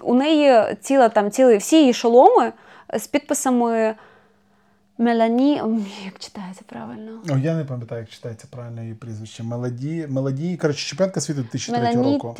[0.02, 2.52] у неї ціла там ціли всі її шоломи
[2.94, 3.94] з підписами
[4.98, 5.62] Мелані.
[6.04, 7.22] Як читається правильно?
[7.30, 9.42] О, я не пам'ятаю, як читається правильно її прізвище.
[9.42, 12.22] Мелодії, мелодії, коротше, чемпіонка світу 2003 Меланіт.
[12.22, 12.34] року.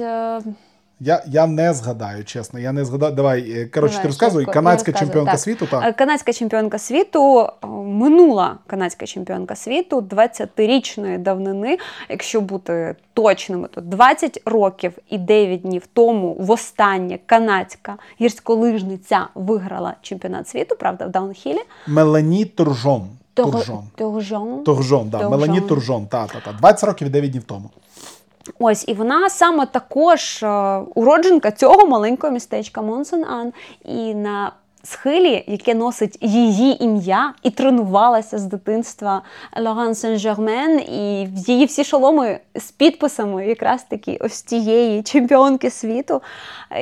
[1.00, 2.59] Я, я не згадаю, чесно.
[2.59, 3.12] Я не згадаю.
[3.12, 4.44] Давай, е, коротше, ти розказуй.
[4.44, 5.40] Канадська чемпіонка так.
[5.40, 5.85] світу, так.
[5.85, 11.78] Е, Канадська чемпіонка світу, е, минула канадська чемпіонка світу 20-річної давнини,
[12.09, 20.48] якщо бути точними, то 20 років і 9 днів тому востаннє канадська гірськолижниця виграла чемпіонат
[20.48, 21.61] світу, правда, в даунхілі.
[21.87, 23.09] Мелані Туржон.
[23.35, 23.85] Туржон.
[23.96, 24.64] Туржон.
[24.64, 25.28] Туржон, да.
[25.28, 26.52] Мелані Туржон, та, та, та.
[26.52, 27.70] 20 років і 9 днів тому.
[28.59, 33.52] Ось, і вона саме також е, уродженка цього маленького містечка Мон-Сент-Анн.
[33.85, 34.52] І на
[34.85, 39.22] схилі, яке носить її ім'я, і тренувалася з дитинства
[39.57, 46.22] Лоран Сен-Жермен, і її всі шоломи з підписами якраз таки ось тієї чемпіонки світу.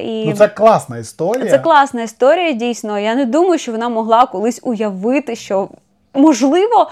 [0.03, 0.27] І...
[0.27, 1.51] Ну, це класна історія.
[1.51, 2.98] Це класна історія, дійсно.
[2.98, 5.68] Я не думаю, що вона могла колись уявити, що.
[6.14, 6.90] Можливо,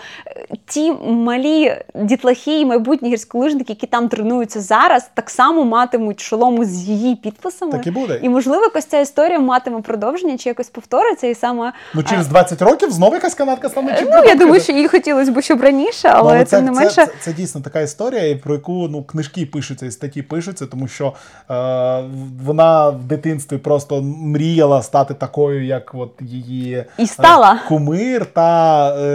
[0.67, 6.85] ті малі дітлахи і майбутні гірськолижники, які там тренуються зараз, так само матимуть шолому з
[6.85, 7.73] її підписами.
[7.73, 8.21] Так і буде.
[8.23, 12.63] І можливо, якось ця історія матиме продовження чи якось повториться, і саме Ну, через 20
[12.63, 16.15] років знову якась канадка стане ну я думаю, що їй хотілося б щоб раніше, Ну,
[16.17, 17.07] але це, тим не менше.
[17.07, 21.13] це, це дійсно така історія, про яку ну, книжки пишуться і статті пишуться, тому що
[21.51, 22.05] е,
[22.45, 27.53] вона в дитинстві просто мріяла стати такою, як от її І стала.
[27.65, 29.10] е, кумир та е,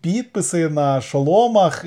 [0.00, 1.84] підписи на шоломах,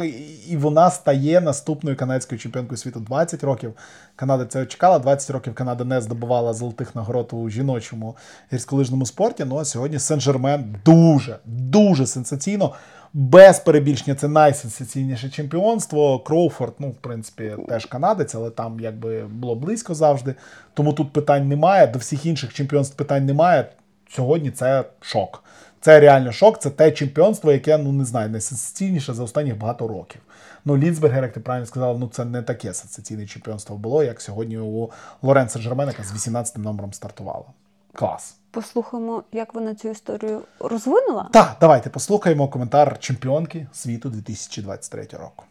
[0.47, 3.73] і- вона стає наступною канадською чемпіонкою світу 20 років.
[4.15, 4.99] Канада це чекала.
[4.99, 8.15] 20 років Канада не здобувала золотих нагород у жіночому
[8.53, 9.45] гірськолижному спорті.
[9.45, 12.73] Ну а сьогодні Сен-Жермен дуже, дуже сенсаційно.
[13.13, 16.19] Без перебільшення це найсенсаційніше чемпіонство.
[16.19, 20.35] Кроуфорд, ну, в принципі, теж канадець, але там якби було близько завжди.
[20.73, 21.87] Тому тут питань немає.
[21.87, 23.65] До всіх інших чемпіонств питань немає.
[24.09, 25.43] Сьогодні це шок.
[25.81, 26.59] Це реально шок.
[26.59, 30.21] Це те чемпіонство, яке, ну не знаю, найсенсаційніше за останніх багато років.
[30.65, 34.57] Ну, Ліцбергер, як ти правильно сказав, ну це не таке сенсаційне чемпіонство було, як сьогодні
[34.57, 34.89] у
[35.21, 37.45] Лоренса Жермена, яка з 18 номером стартувала.
[37.93, 38.35] Клас.
[38.51, 41.29] Послухаємо, як вона цю історію розвинула.
[41.33, 45.45] Так, давайте послухаємо коментар чемпіонки світу 2023 року.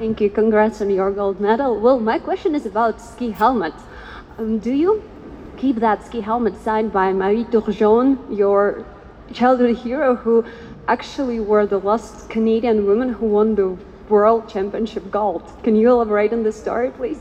[0.00, 0.28] Thank you.
[0.34, 1.80] Congrats on your gold medal.
[1.80, 3.74] Well, my question is about ski helmet.
[4.38, 5.00] Um, do you
[5.58, 8.84] keep that ski helmet signed by Marie Turgeon, your
[9.32, 10.44] childhood hero, who
[10.86, 13.76] actually were the last Canadian woman who won the
[14.08, 15.42] World Championship gold?
[15.62, 17.20] Can you elaborate on this story, please?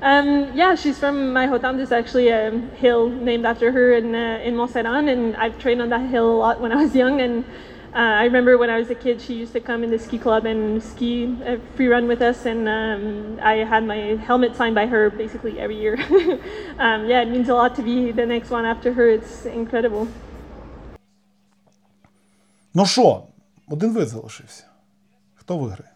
[0.00, 1.76] Um, yeah, she's from my hometown.
[1.76, 2.50] There's actually a
[2.84, 6.30] hill named after her in uh, in Mont Anne, and I've trained on that hill
[6.32, 7.20] a lot when I was young.
[7.20, 7.44] And
[7.94, 10.18] uh, I remember when I was a kid, she used to come in the ski
[10.18, 11.12] club and ski
[11.44, 15.60] a free run with us, and um, I had my helmet signed by her basically
[15.60, 15.94] every year.
[16.78, 19.08] um, yeah, it means a lot to be the next one after her.
[19.08, 20.06] It's incredible.
[22.74, 23.22] Ну що,
[23.68, 24.64] один вид залишився.
[25.34, 25.90] Хто виграє?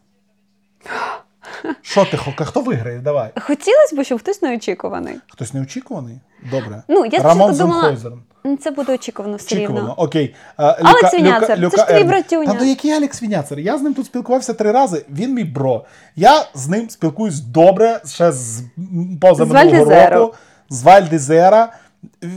[1.83, 2.99] Що ти, Хока, хто виграє?
[2.99, 3.33] Давай.
[3.41, 5.21] Хотілося б, щоб хтось неочікуваний.
[5.29, 6.21] Хтось неочікуваний?
[6.51, 6.83] Добре.
[6.89, 8.13] Ну, я Рамон спочатку думала, Зенхойзер.
[8.47, 9.81] «М, це буде очікувано все Очікувано.
[9.81, 9.95] рівно.
[9.99, 10.35] Окей.
[10.57, 12.53] А, Алекс Віняцер, це ж твій братюня.
[12.53, 13.59] Та до який Алекс Віняцер?
[13.59, 15.05] Я з ним тут спілкувався три рази.
[15.11, 15.85] Він мій bro.
[16.17, 18.63] Я з ним спілкуюсь добре ще з
[19.21, 20.35] поза минулого року.
[20.71, 21.73] З Валь-д'Ізера.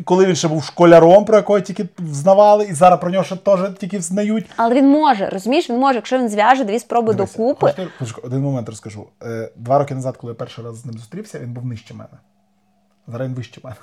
[0.05, 3.59] Коли він ще був школяром, про якого тільки взнавали, і зараз про нього ще теж
[3.79, 4.45] тільки взнають.
[4.55, 7.73] Але він може, розумієш, він може, якщо він зв'яже дві спроби Дивися, докупи.
[7.99, 9.05] почекай, один момент розкажу.
[9.23, 12.09] Е, Два роки назад, коли я перший раз з ним зустрівся, він був нижче мене.
[13.07, 13.75] Зараз він вище мене.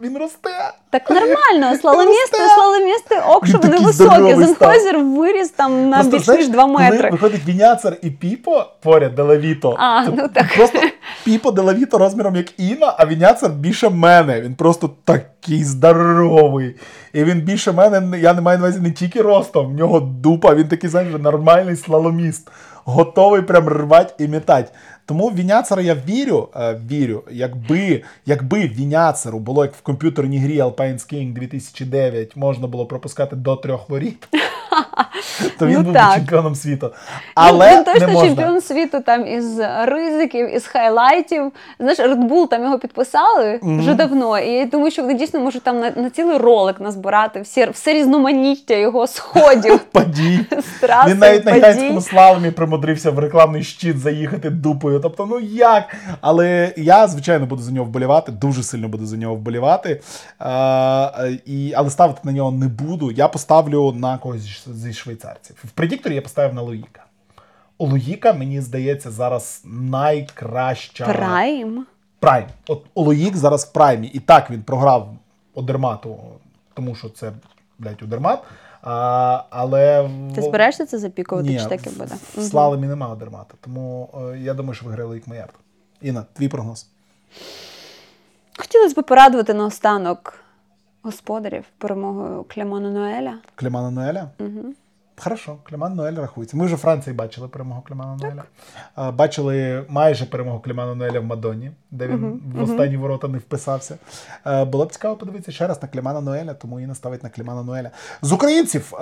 [0.00, 0.50] Він росте.
[0.90, 3.92] Так нормально, слаломісти, слаломісти, ок, що вони високі.
[3.92, 7.10] здоровий виріс там на більш ніж 2 метри.
[7.10, 9.76] виходить Віняцер і Піпо поряд Делавіто.
[9.78, 10.54] А, ну так.
[10.56, 10.78] Просто
[11.24, 14.40] Піпо Делавіто розміром як Іна, а Віняцер більше мене.
[14.40, 16.76] Він просто такий здоровий.
[17.12, 20.54] І він більше мене, я не маю на увазі не тільки ростом, в нього дупа,
[20.54, 22.50] він такий, знаєш, нормальний слаломіст.
[22.84, 24.72] Готовий прям рвати і метати.
[25.06, 31.12] Тому Віняцера я вірю, е, вірю, якби, якби Віняцеру було як в комп'ютерній грі Alpine
[31.12, 34.28] King 2009, можна було пропускати до трьох воріт,
[35.58, 36.14] то він Ну був так.
[36.14, 36.90] чемпіоном світу.
[36.92, 36.98] Ну,
[37.34, 38.28] Але він точно не можна.
[38.28, 41.52] чемпіон світу там із ризиків, із хайлайтів.
[41.80, 44.38] Знаєш, Red Bull там його підписали вже давно.
[44.38, 47.92] І я думаю, що вони дійсно можуть там на, на цілий ролик назбирати всі, все
[47.94, 49.78] різноманіття його сходів.
[49.92, 50.40] Падій.
[50.50, 51.60] з траси, Він навіть на падій.
[51.64, 55.00] гігантському слаломі примудрився в рекламний щит заїхати дупою.
[55.00, 55.84] Тобто, ну як?
[56.20, 60.00] Але я, звичайно, буду за нього вболівати, дуже сильно буду за нього вболівати.
[60.38, 61.10] А,
[61.46, 63.10] і, але ставити на нього не буду.
[63.10, 65.56] Я поставлю на когось зі швейцарців.
[65.64, 67.04] В предікторі я поставив на Луїка.
[67.78, 71.04] У Луїка, мені здається, зараз найкраща.
[71.04, 71.86] Прайм.
[72.18, 72.46] Прайм.
[72.66, 74.06] От Олоїк зараз в праймі.
[74.06, 75.08] І так він програв
[75.54, 76.18] Одермату,
[76.74, 77.32] тому що це,
[77.78, 78.40] блядь, Одермат.
[78.82, 82.14] А, але Ти збираєшся це запікувати, Ні, чи так і в- буде?
[82.36, 83.54] В слаломі немає Одермата.
[83.60, 85.54] Тому е, я думаю, що виграє Лоїк Маєрт.
[86.02, 86.86] Інна, твій прогноз.
[88.58, 90.43] Хотілося б порадувати наостанок
[91.04, 93.38] господарів перемогою Клемана Ноеля.
[93.54, 94.28] Клемана Ноеля?
[94.40, 94.74] Угу.
[95.16, 96.56] Хорошо, Клеман Ноель рахується.
[96.56, 98.42] Ми вже в Франції бачили перемогу Клемана Ноеля.
[98.94, 103.98] А, Бачили майже перемогу Клемана Ноеля в Мадоні, де він в останні ворота не вписався.
[104.66, 107.90] Було б цікаво подивитися ще раз на Клемана Ноеля, тому і наставить на Клемана Ноеля.
[108.22, 108.92] З українців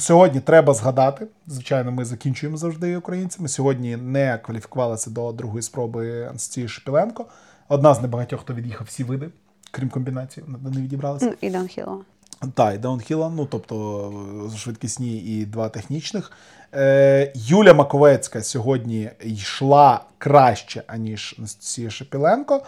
[0.00, 1.26] сьогодні треба згадати.
[1.46, 3.48] Звичайно, ми закінчуємо завжди українцями.
[3.48, 7.26] Сьогодні не кваліфікувалася до другої спроби Анастасії Шепіленко.
[7.68, 9.28] Одна з небагатьох, хто від'їхав всі види.
[9.70, 11.26] Крім комбінації, не відібралися.
[11.26, 11.98] Ну, і Даунхіла.
[12.54, 14.12] Так, і даунхіла, ну тобто
[14.54, 16.32] е, швидкісні і два технічних.
[16.74, 22.62] Е, Юля Маковецька сьогодні йшла краще, аніж Анастасія Шепіленко,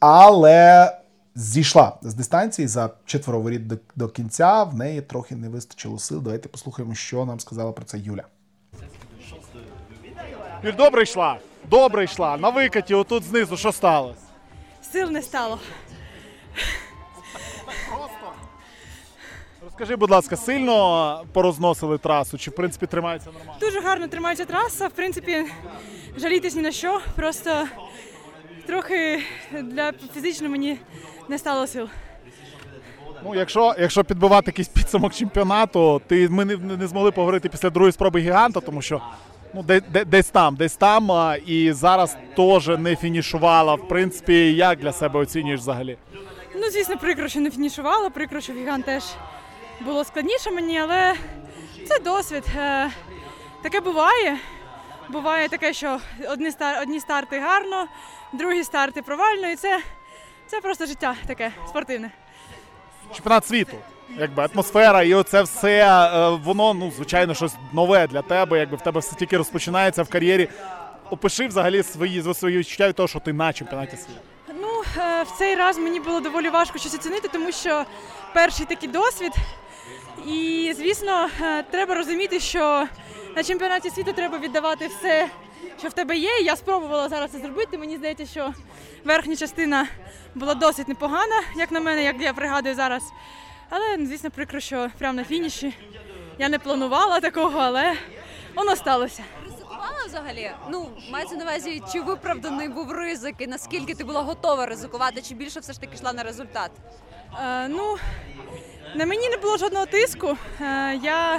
[0.00, 0.92] але
[1.34, 4.62] зійшла з дистанції за четверо воріт до, до кінця.
[4.62, 6.20] В неї трохи не вистачило сил.
[6.22, 8.24] Давайте послухаємо, що нам сказала про це Юля.
[10.62, 11.38] Юль, добре йшла.
[11.70, 12.36] Добре йшла.
[12.36, 14.20] На викаті, отут знизу, що сталося?
[14.92, 15.58] Сил не стало.
[19.78, 23.60] Розкажи, будь ласка, сильно порозносили трасу, чи в принципі тримається нормально?
[23.60, 24.86] Дуже гарно тримається траса.
[24.86, 25.44] В принципі,
[26.16, 27.00] жалітись ні на що.
[27.16, 27.66] Просто
[28.66, 29.22] трохи
[29.62, 30.78] для фізично мені
[31.28, 31.88] не стало сил.
[33.24, 37.92] Ну, якщо, якщо підбивати якийсь підсумок чемпіонату, ти ми не, не змогли поговорити після другої
[37.92, 39.02] спроби гіганта, тому що
[39.54, 43.74] ну, де, де, десь там, десь там, а, і зараз теж не фінішувала.
[43.74, 45.96] В принципі, як для себе оцінюєш взагалі?
[46.54, 49.02] Ну, звісно, прикро, що не фінішувала, прикро, що гігант теж
[49.80, 51.14] було складніше мені, але
[51.88, 52.44] це досвід.
[52.56, 52.90] Е,
[53.62, 54.38] Таке буває.
[55.08, 55.98] Буває таке, що
[56.28, 57.86] одні, стар, одні старти гарно,
[58.32, 59.80] другі старти провально, і це,
[60.46, 62.10] це просто життя таке спортивне.
[63.14, 63.76] Чемпіонат світу,
[64.18, 68.80] якби атмосфера, і оце все, е, воно, ну, звичайно, щось нове для тебе, якби в
[68.80, 70.48] тебе все тільки розпочинається в кар'єрі.
[71.10, 74.20] Опиши взагалі свої, свої відчуття від того, що ти на чемпіонаті світу.
[74.60, 77.84] Ну, е, в цей раз мені було доволі важко щось оцінити, тому що
[78.34, 79.32] перший такий досвід.
[80.26, 82.86] І, звісно, е, треба розуміти, що
[83.36, 85.28] на чемпіонаті світу треба віддавати все,
[85.78, 86.30] що в тебе є.
[86.44, 87.78] Я спробувала зараз це зробити.
[87.78, 88.54] Мені здається, що
[89.04, 89.86] верхня частина
[90.34, 93.02] була досить непогана, як на мене, як я пригадую зараз.
[93.70, 95.74] Але, звісно, прикро, що прямо на фініші.
[96.38, 97.94] Я не планувала такого, але
[98.54, 99.22] воно сталося.
[99.44, 100.50] Ризикувала взагалі?
[100.70, 105.34] Ну, мається на увазі, чи виправданий був ризик, і наскільки ти була готова ризикувати, чи
[105.34, 106.70] більше все ж таки йшла на результат?
[107.36, 107.96] Е, ну,
[108.94, 110.36] на мені не було жодного тиску.
[110.60, 111.36] Е, я,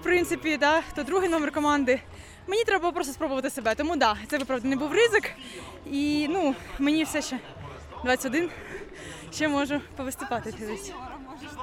[0.00, 2.00] в принципі, да, хто другий номер команди.
[2.46, 3.74] Мені треба було просто спробувати себе.
[3.74, 5.30] Тому да, це виправданий був ризик.
[5.86, 7.38] І ну, мені все ще
[8.04, 8.50] 21.
[9.32, 10.92] Ще можу повиступати дивись.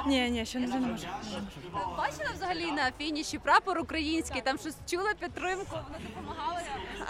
[0.06, 1.08] Ні, ні, ще не вже не можу.
[1.98, 6.62] Бачила взагалі на фініші прапор український, там щось чула підтримку, вона допомагала.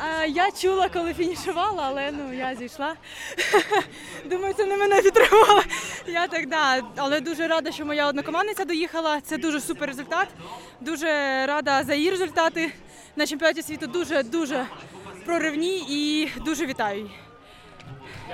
[0.04, 2.96] А, я чула, коли фінішувала, але ну я зійшла.
[4.26, 5.64] Думаю, це не мене підтримувало.
[6.08, 6.82] Я так да.
[6.96, 9.22] Але дуже рада, що моя однокомандниця доїхала.
[9.22, 10.28] Це дуже супер результат.
[10.82, 11.08] Дуже
[11.46, 12.74] рада за її результати
[13.16, 13.88] на чемпіонаті світу.
[13.88, 14.66] Дуже дуже
[15.26, 17.12] проривні і дуже вітаю її.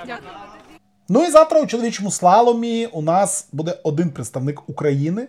[0.06, 0.30] Дякую.
[1.10, 5.28] Ну і завтра у чоловічому слаломі у нас буде один представник України.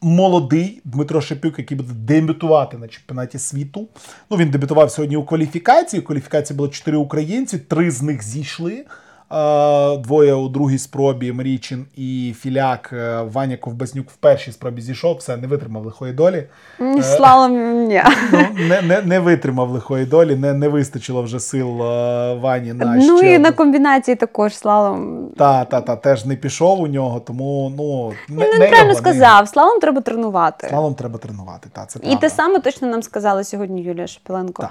[0.00, 3.88] Молодий Дмитро Шепюк, який буде дебютувати на чемпіонаті світу.
[4.30, 6.02] Ну, він дебютував сьогодні у кваліфікації.
[6.02, 8.84] У кваліфікації було чотири українці, три з них зійшли.
[9.32, 15.16] Е, Двоє у другій спробі Мрічин і Філяк Е, Ваня Ковбаснюк в першій спробі зійшов,
[15.16, 16.44] все не витримав лихої долі.
[16.80, 18.02] Ні, слалом ні.
[18.32, 22.94] Ну, не, не, не витримав лихої долі, не, не вистачило вже сил е, Вані на
[22.96, 25.28] Ну ще і на комбінації також слалом.
[25.38, 29.48] Та, та, та, теж не пішов у нього, тому ну не, Він не правильно сказав,
[29.48, 30.68] слалом треба тренувати.
[30.68, 31.68] Слалом треба тренувати.
[31.72, 34.68] Та, це І те саме точно нам сказала сьогодні Юлія Шепіленко,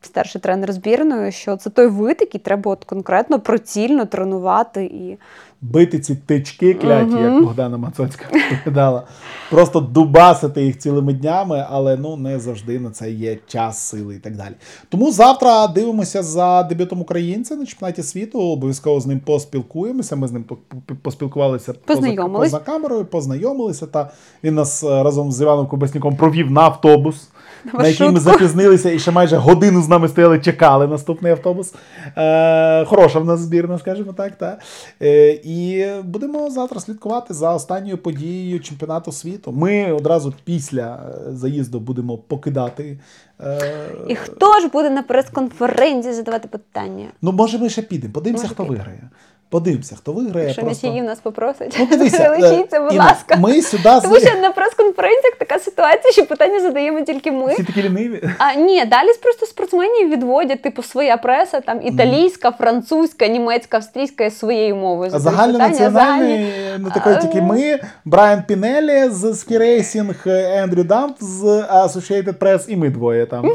[0.00, 5.18] старший тренер збірної, що це той вид, який треба от конкретно прицільно тренувати і
[5.72, 7.24] Бити ці тички кляті, Мгм.
[7.34, 9.02] як Богдана Мацоцька розповідала.
[9.50, 14.18] Просто дубасити їх цілими днями, але ну не завжди на це є час, сили і
[14.18, 14.54] так далі.
[14.88, 18.40] Тому завтра дивимося за дебютом українця на чемпіонаті світу.
[18.40, 20.16] Обов'язково з ним поспілкуємося.
[20.16, 20.56] Ми з ним по-
[20.86, 22.50] по- поспілкувалися Познайомились.
[22.52, 23.86] поза камерою, познайомилися.
[23.86, 24.10] Та
[24.44, 27.28] він нас е, разом з Іваном Кубасніком провів на автобус.
[27.78, 31.74] На який ми запізнилися і ще майже годину з нами стояли, чекали наступний автобус.
[32.16, 34.38] Е, хороша в нас збірна, скажімо так.
[34.38, 34.58] Та.
[35.02, 35.55] Е, і
[36.04, 39.52] будемо завтра слідкувати за останньою подією чемпіонату світу.
[39.52, 42.98] Ми одразу після е, заїзду будемо покидати.
[43.40, 47.06] Е, І хто ж буде на прес-конференції задавати питання?
[47.22, 48.12] Ну, може, ми ще підемо.
[48.14, 48.76] Подивимося, Може, хто піде.
[48.76, 49.10] виграє.
[49.48, 50.46] Подивимося, хто виграє.
[50.46, 50.86] Якщо просто...
[50.86, 53.36] Місіїв нас попросить, Ну, е, будь Інна, ласка.
[53.36, 57.52] Ми сюди Тому що на прес-конференціях така ситуація, що питання задаємо тільки ми.
[57.52, 58.30] Всі такі ліниві.
[58.38, 64.76] А ні, далі просто спортсменів відводять, типу, своя преса, там італійська, французька, німецька, австрійська своєю
[64.76, 65.10] мовою.
[65.14, 66.84] А загальнонаціональний, загальні.
[66.84, 67.46] не такий А, тільки ну.
[67.46, 70.14] ми, Брайан Пінелі з Ski Racing,
[70.62, 71.42] Ендрю Дамп з
[71.72, 73.50] Associated Press, і ми двоє там.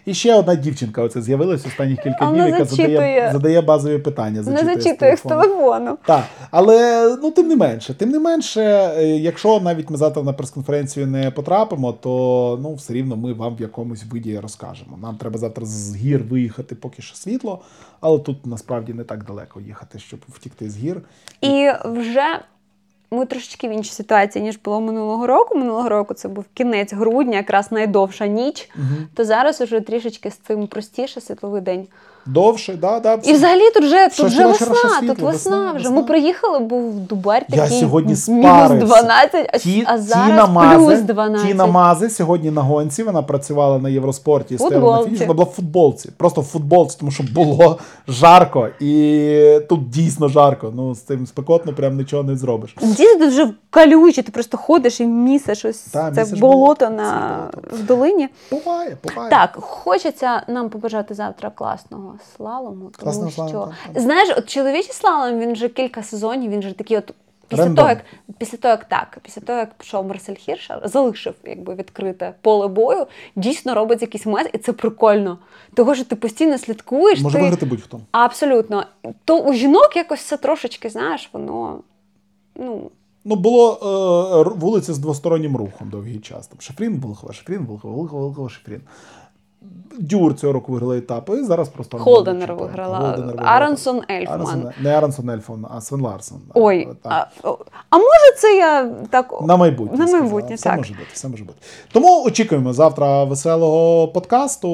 [0.11, 4.41] ще одна дівчинка оце з'явилась останніх кілька днів, яка задає, задає базові питання.
[4.41, 5.41] Не зачитує з телефону.
[5.41, 5.97] телефону.
[6.05, 8.61] Так, але ну тим не менше, тим не менше,
[8.97, 13.55] е, якщо навіть ми завтра на прес-конференцію не потрапимо, то ну все рівно ми вам
[13.55, 14.97] в якомусь виді розкажемо.
[15.01, 17.61] Нам треба завтра з гір виїхати, поки що світло,
[18.01, 21.01] але тут насправді не так далеко їхати, щоб втікти з гір.
[21.41, 22.39] І вже
[23.13, 25.55] ми трошечки в іншій ситуації, ніж було минулого року.
[25.57, 28.69] Минулого року це був кінець грудня, якраз найдовша ніч.
[29.15, 31.87] То зараз уже трішечки з цим простіше світловий день.
[32.25, 33.19] Довше, да, да.
[33.23, 35.73] І взагалі тут вже, тут вже весна, світло, тут весна, весна, вже.
[35.73, 35.91] весна.
[35.91, 40.99] Ми приїхали, був Дубар Я такий сьогодні мінус 12, а, Ті, а зараз Тіна плюс
[40.99, 41.47] 12.
[41.47, 43.03] Тіна Мазе сьогодні на гонці.
[43.03, 44.57] Вона працювала на Євроспорті.
[44.57, 45.23] стояла на фініші.
[45.23, 46.09] Вона була в футболці.
[46.17, 48.67] Просто в футболці, тому що було жарко.
[48.79, 50.71] І тут дійсно жарко.
[50.75, 52.75] Ну, з цим спекотно прям нічого не зробиш.
[52.79, 57.37] Тут вже калючі, ти просто ходиш і місиш ось Та, це болото на
[57.71, 58.29] в долині.
[58.51, 59.29] Буває, буває.
[59.29, 64.03] Так, хочеться нам побажати завтра класного слалому, тому Класного що слалому, так, так.
[64.03, 67.13] знаєш, от чоловічий слалом він вже кілька сезонів, він же такий, от
[67.47, 67.75] після Рандом.
[67.75, 68.05] того, як
[68.37, 73.05] після того, як так, після того, як пішов Марсель Хіршер, залишив якби відкрите поле бою,
[73.35, 75.37] дійсно робить якийсь мет, і це прикольно.
[75.73, 77.21] Того, що ти постійно слідкуєш.
[77.21, 77.43] Може ти...
[77.43, 77.99] виграти будь-хто.
[78.11, 78.85] Абсолютно.
[79.25, 81.79] То у жінок якось це трошечки, знаєш, воно.
[82.55, 82.91] Ну,
[83.25, 83.79] Ну, було
[84.47, 86.47] е, вулиця з двостороннім рухом довгий час.
[86.47, 88.81] Там Шиффрін, Влхова, Шиффрін, Влхова, Влхова, Влхова, Шиффрін.
[89.99, 92.97] Дюр цього року виграла етапи, і зараз просто Холденер виграла.
[92.99, 93.49] Холденер виграла.
[93.49, 94.69] Аронсон Ельфман.
[94.81, 96.41] Не Аронсон Ельфман, а Свен Ларсон.
[96.53, 97.27] Ой, Так.
[97.43, 97.49] а,
[97.89, 100.05] а може це я так На майбутнє.
[100.05, 100.77] На майбутнє, все так.
[100.77, 101.57] може бути, все може бути.
[101.91, 104.67] Тому очікуємо завтра веселого подкасту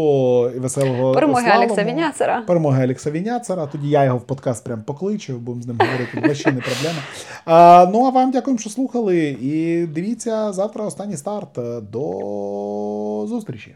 [0.55, 1.49] і веселого Перемоги.
[1.49, 2.41] Алекса Віняцера.
[2.47, 3.67] Перемоги Алекса Віняцера.
[3.67, 6.19] Тоді я його в подкаст прям покличу, будемо з ним говорити.
[6.21, 6.99] Вообще не проблема.
[7.45, 9.17] А, ну а вам дякуємо, що слухали.
[9.41, 11.59] І дивіться завтра останній старт.
[11.91, 13.75] До зустрічі.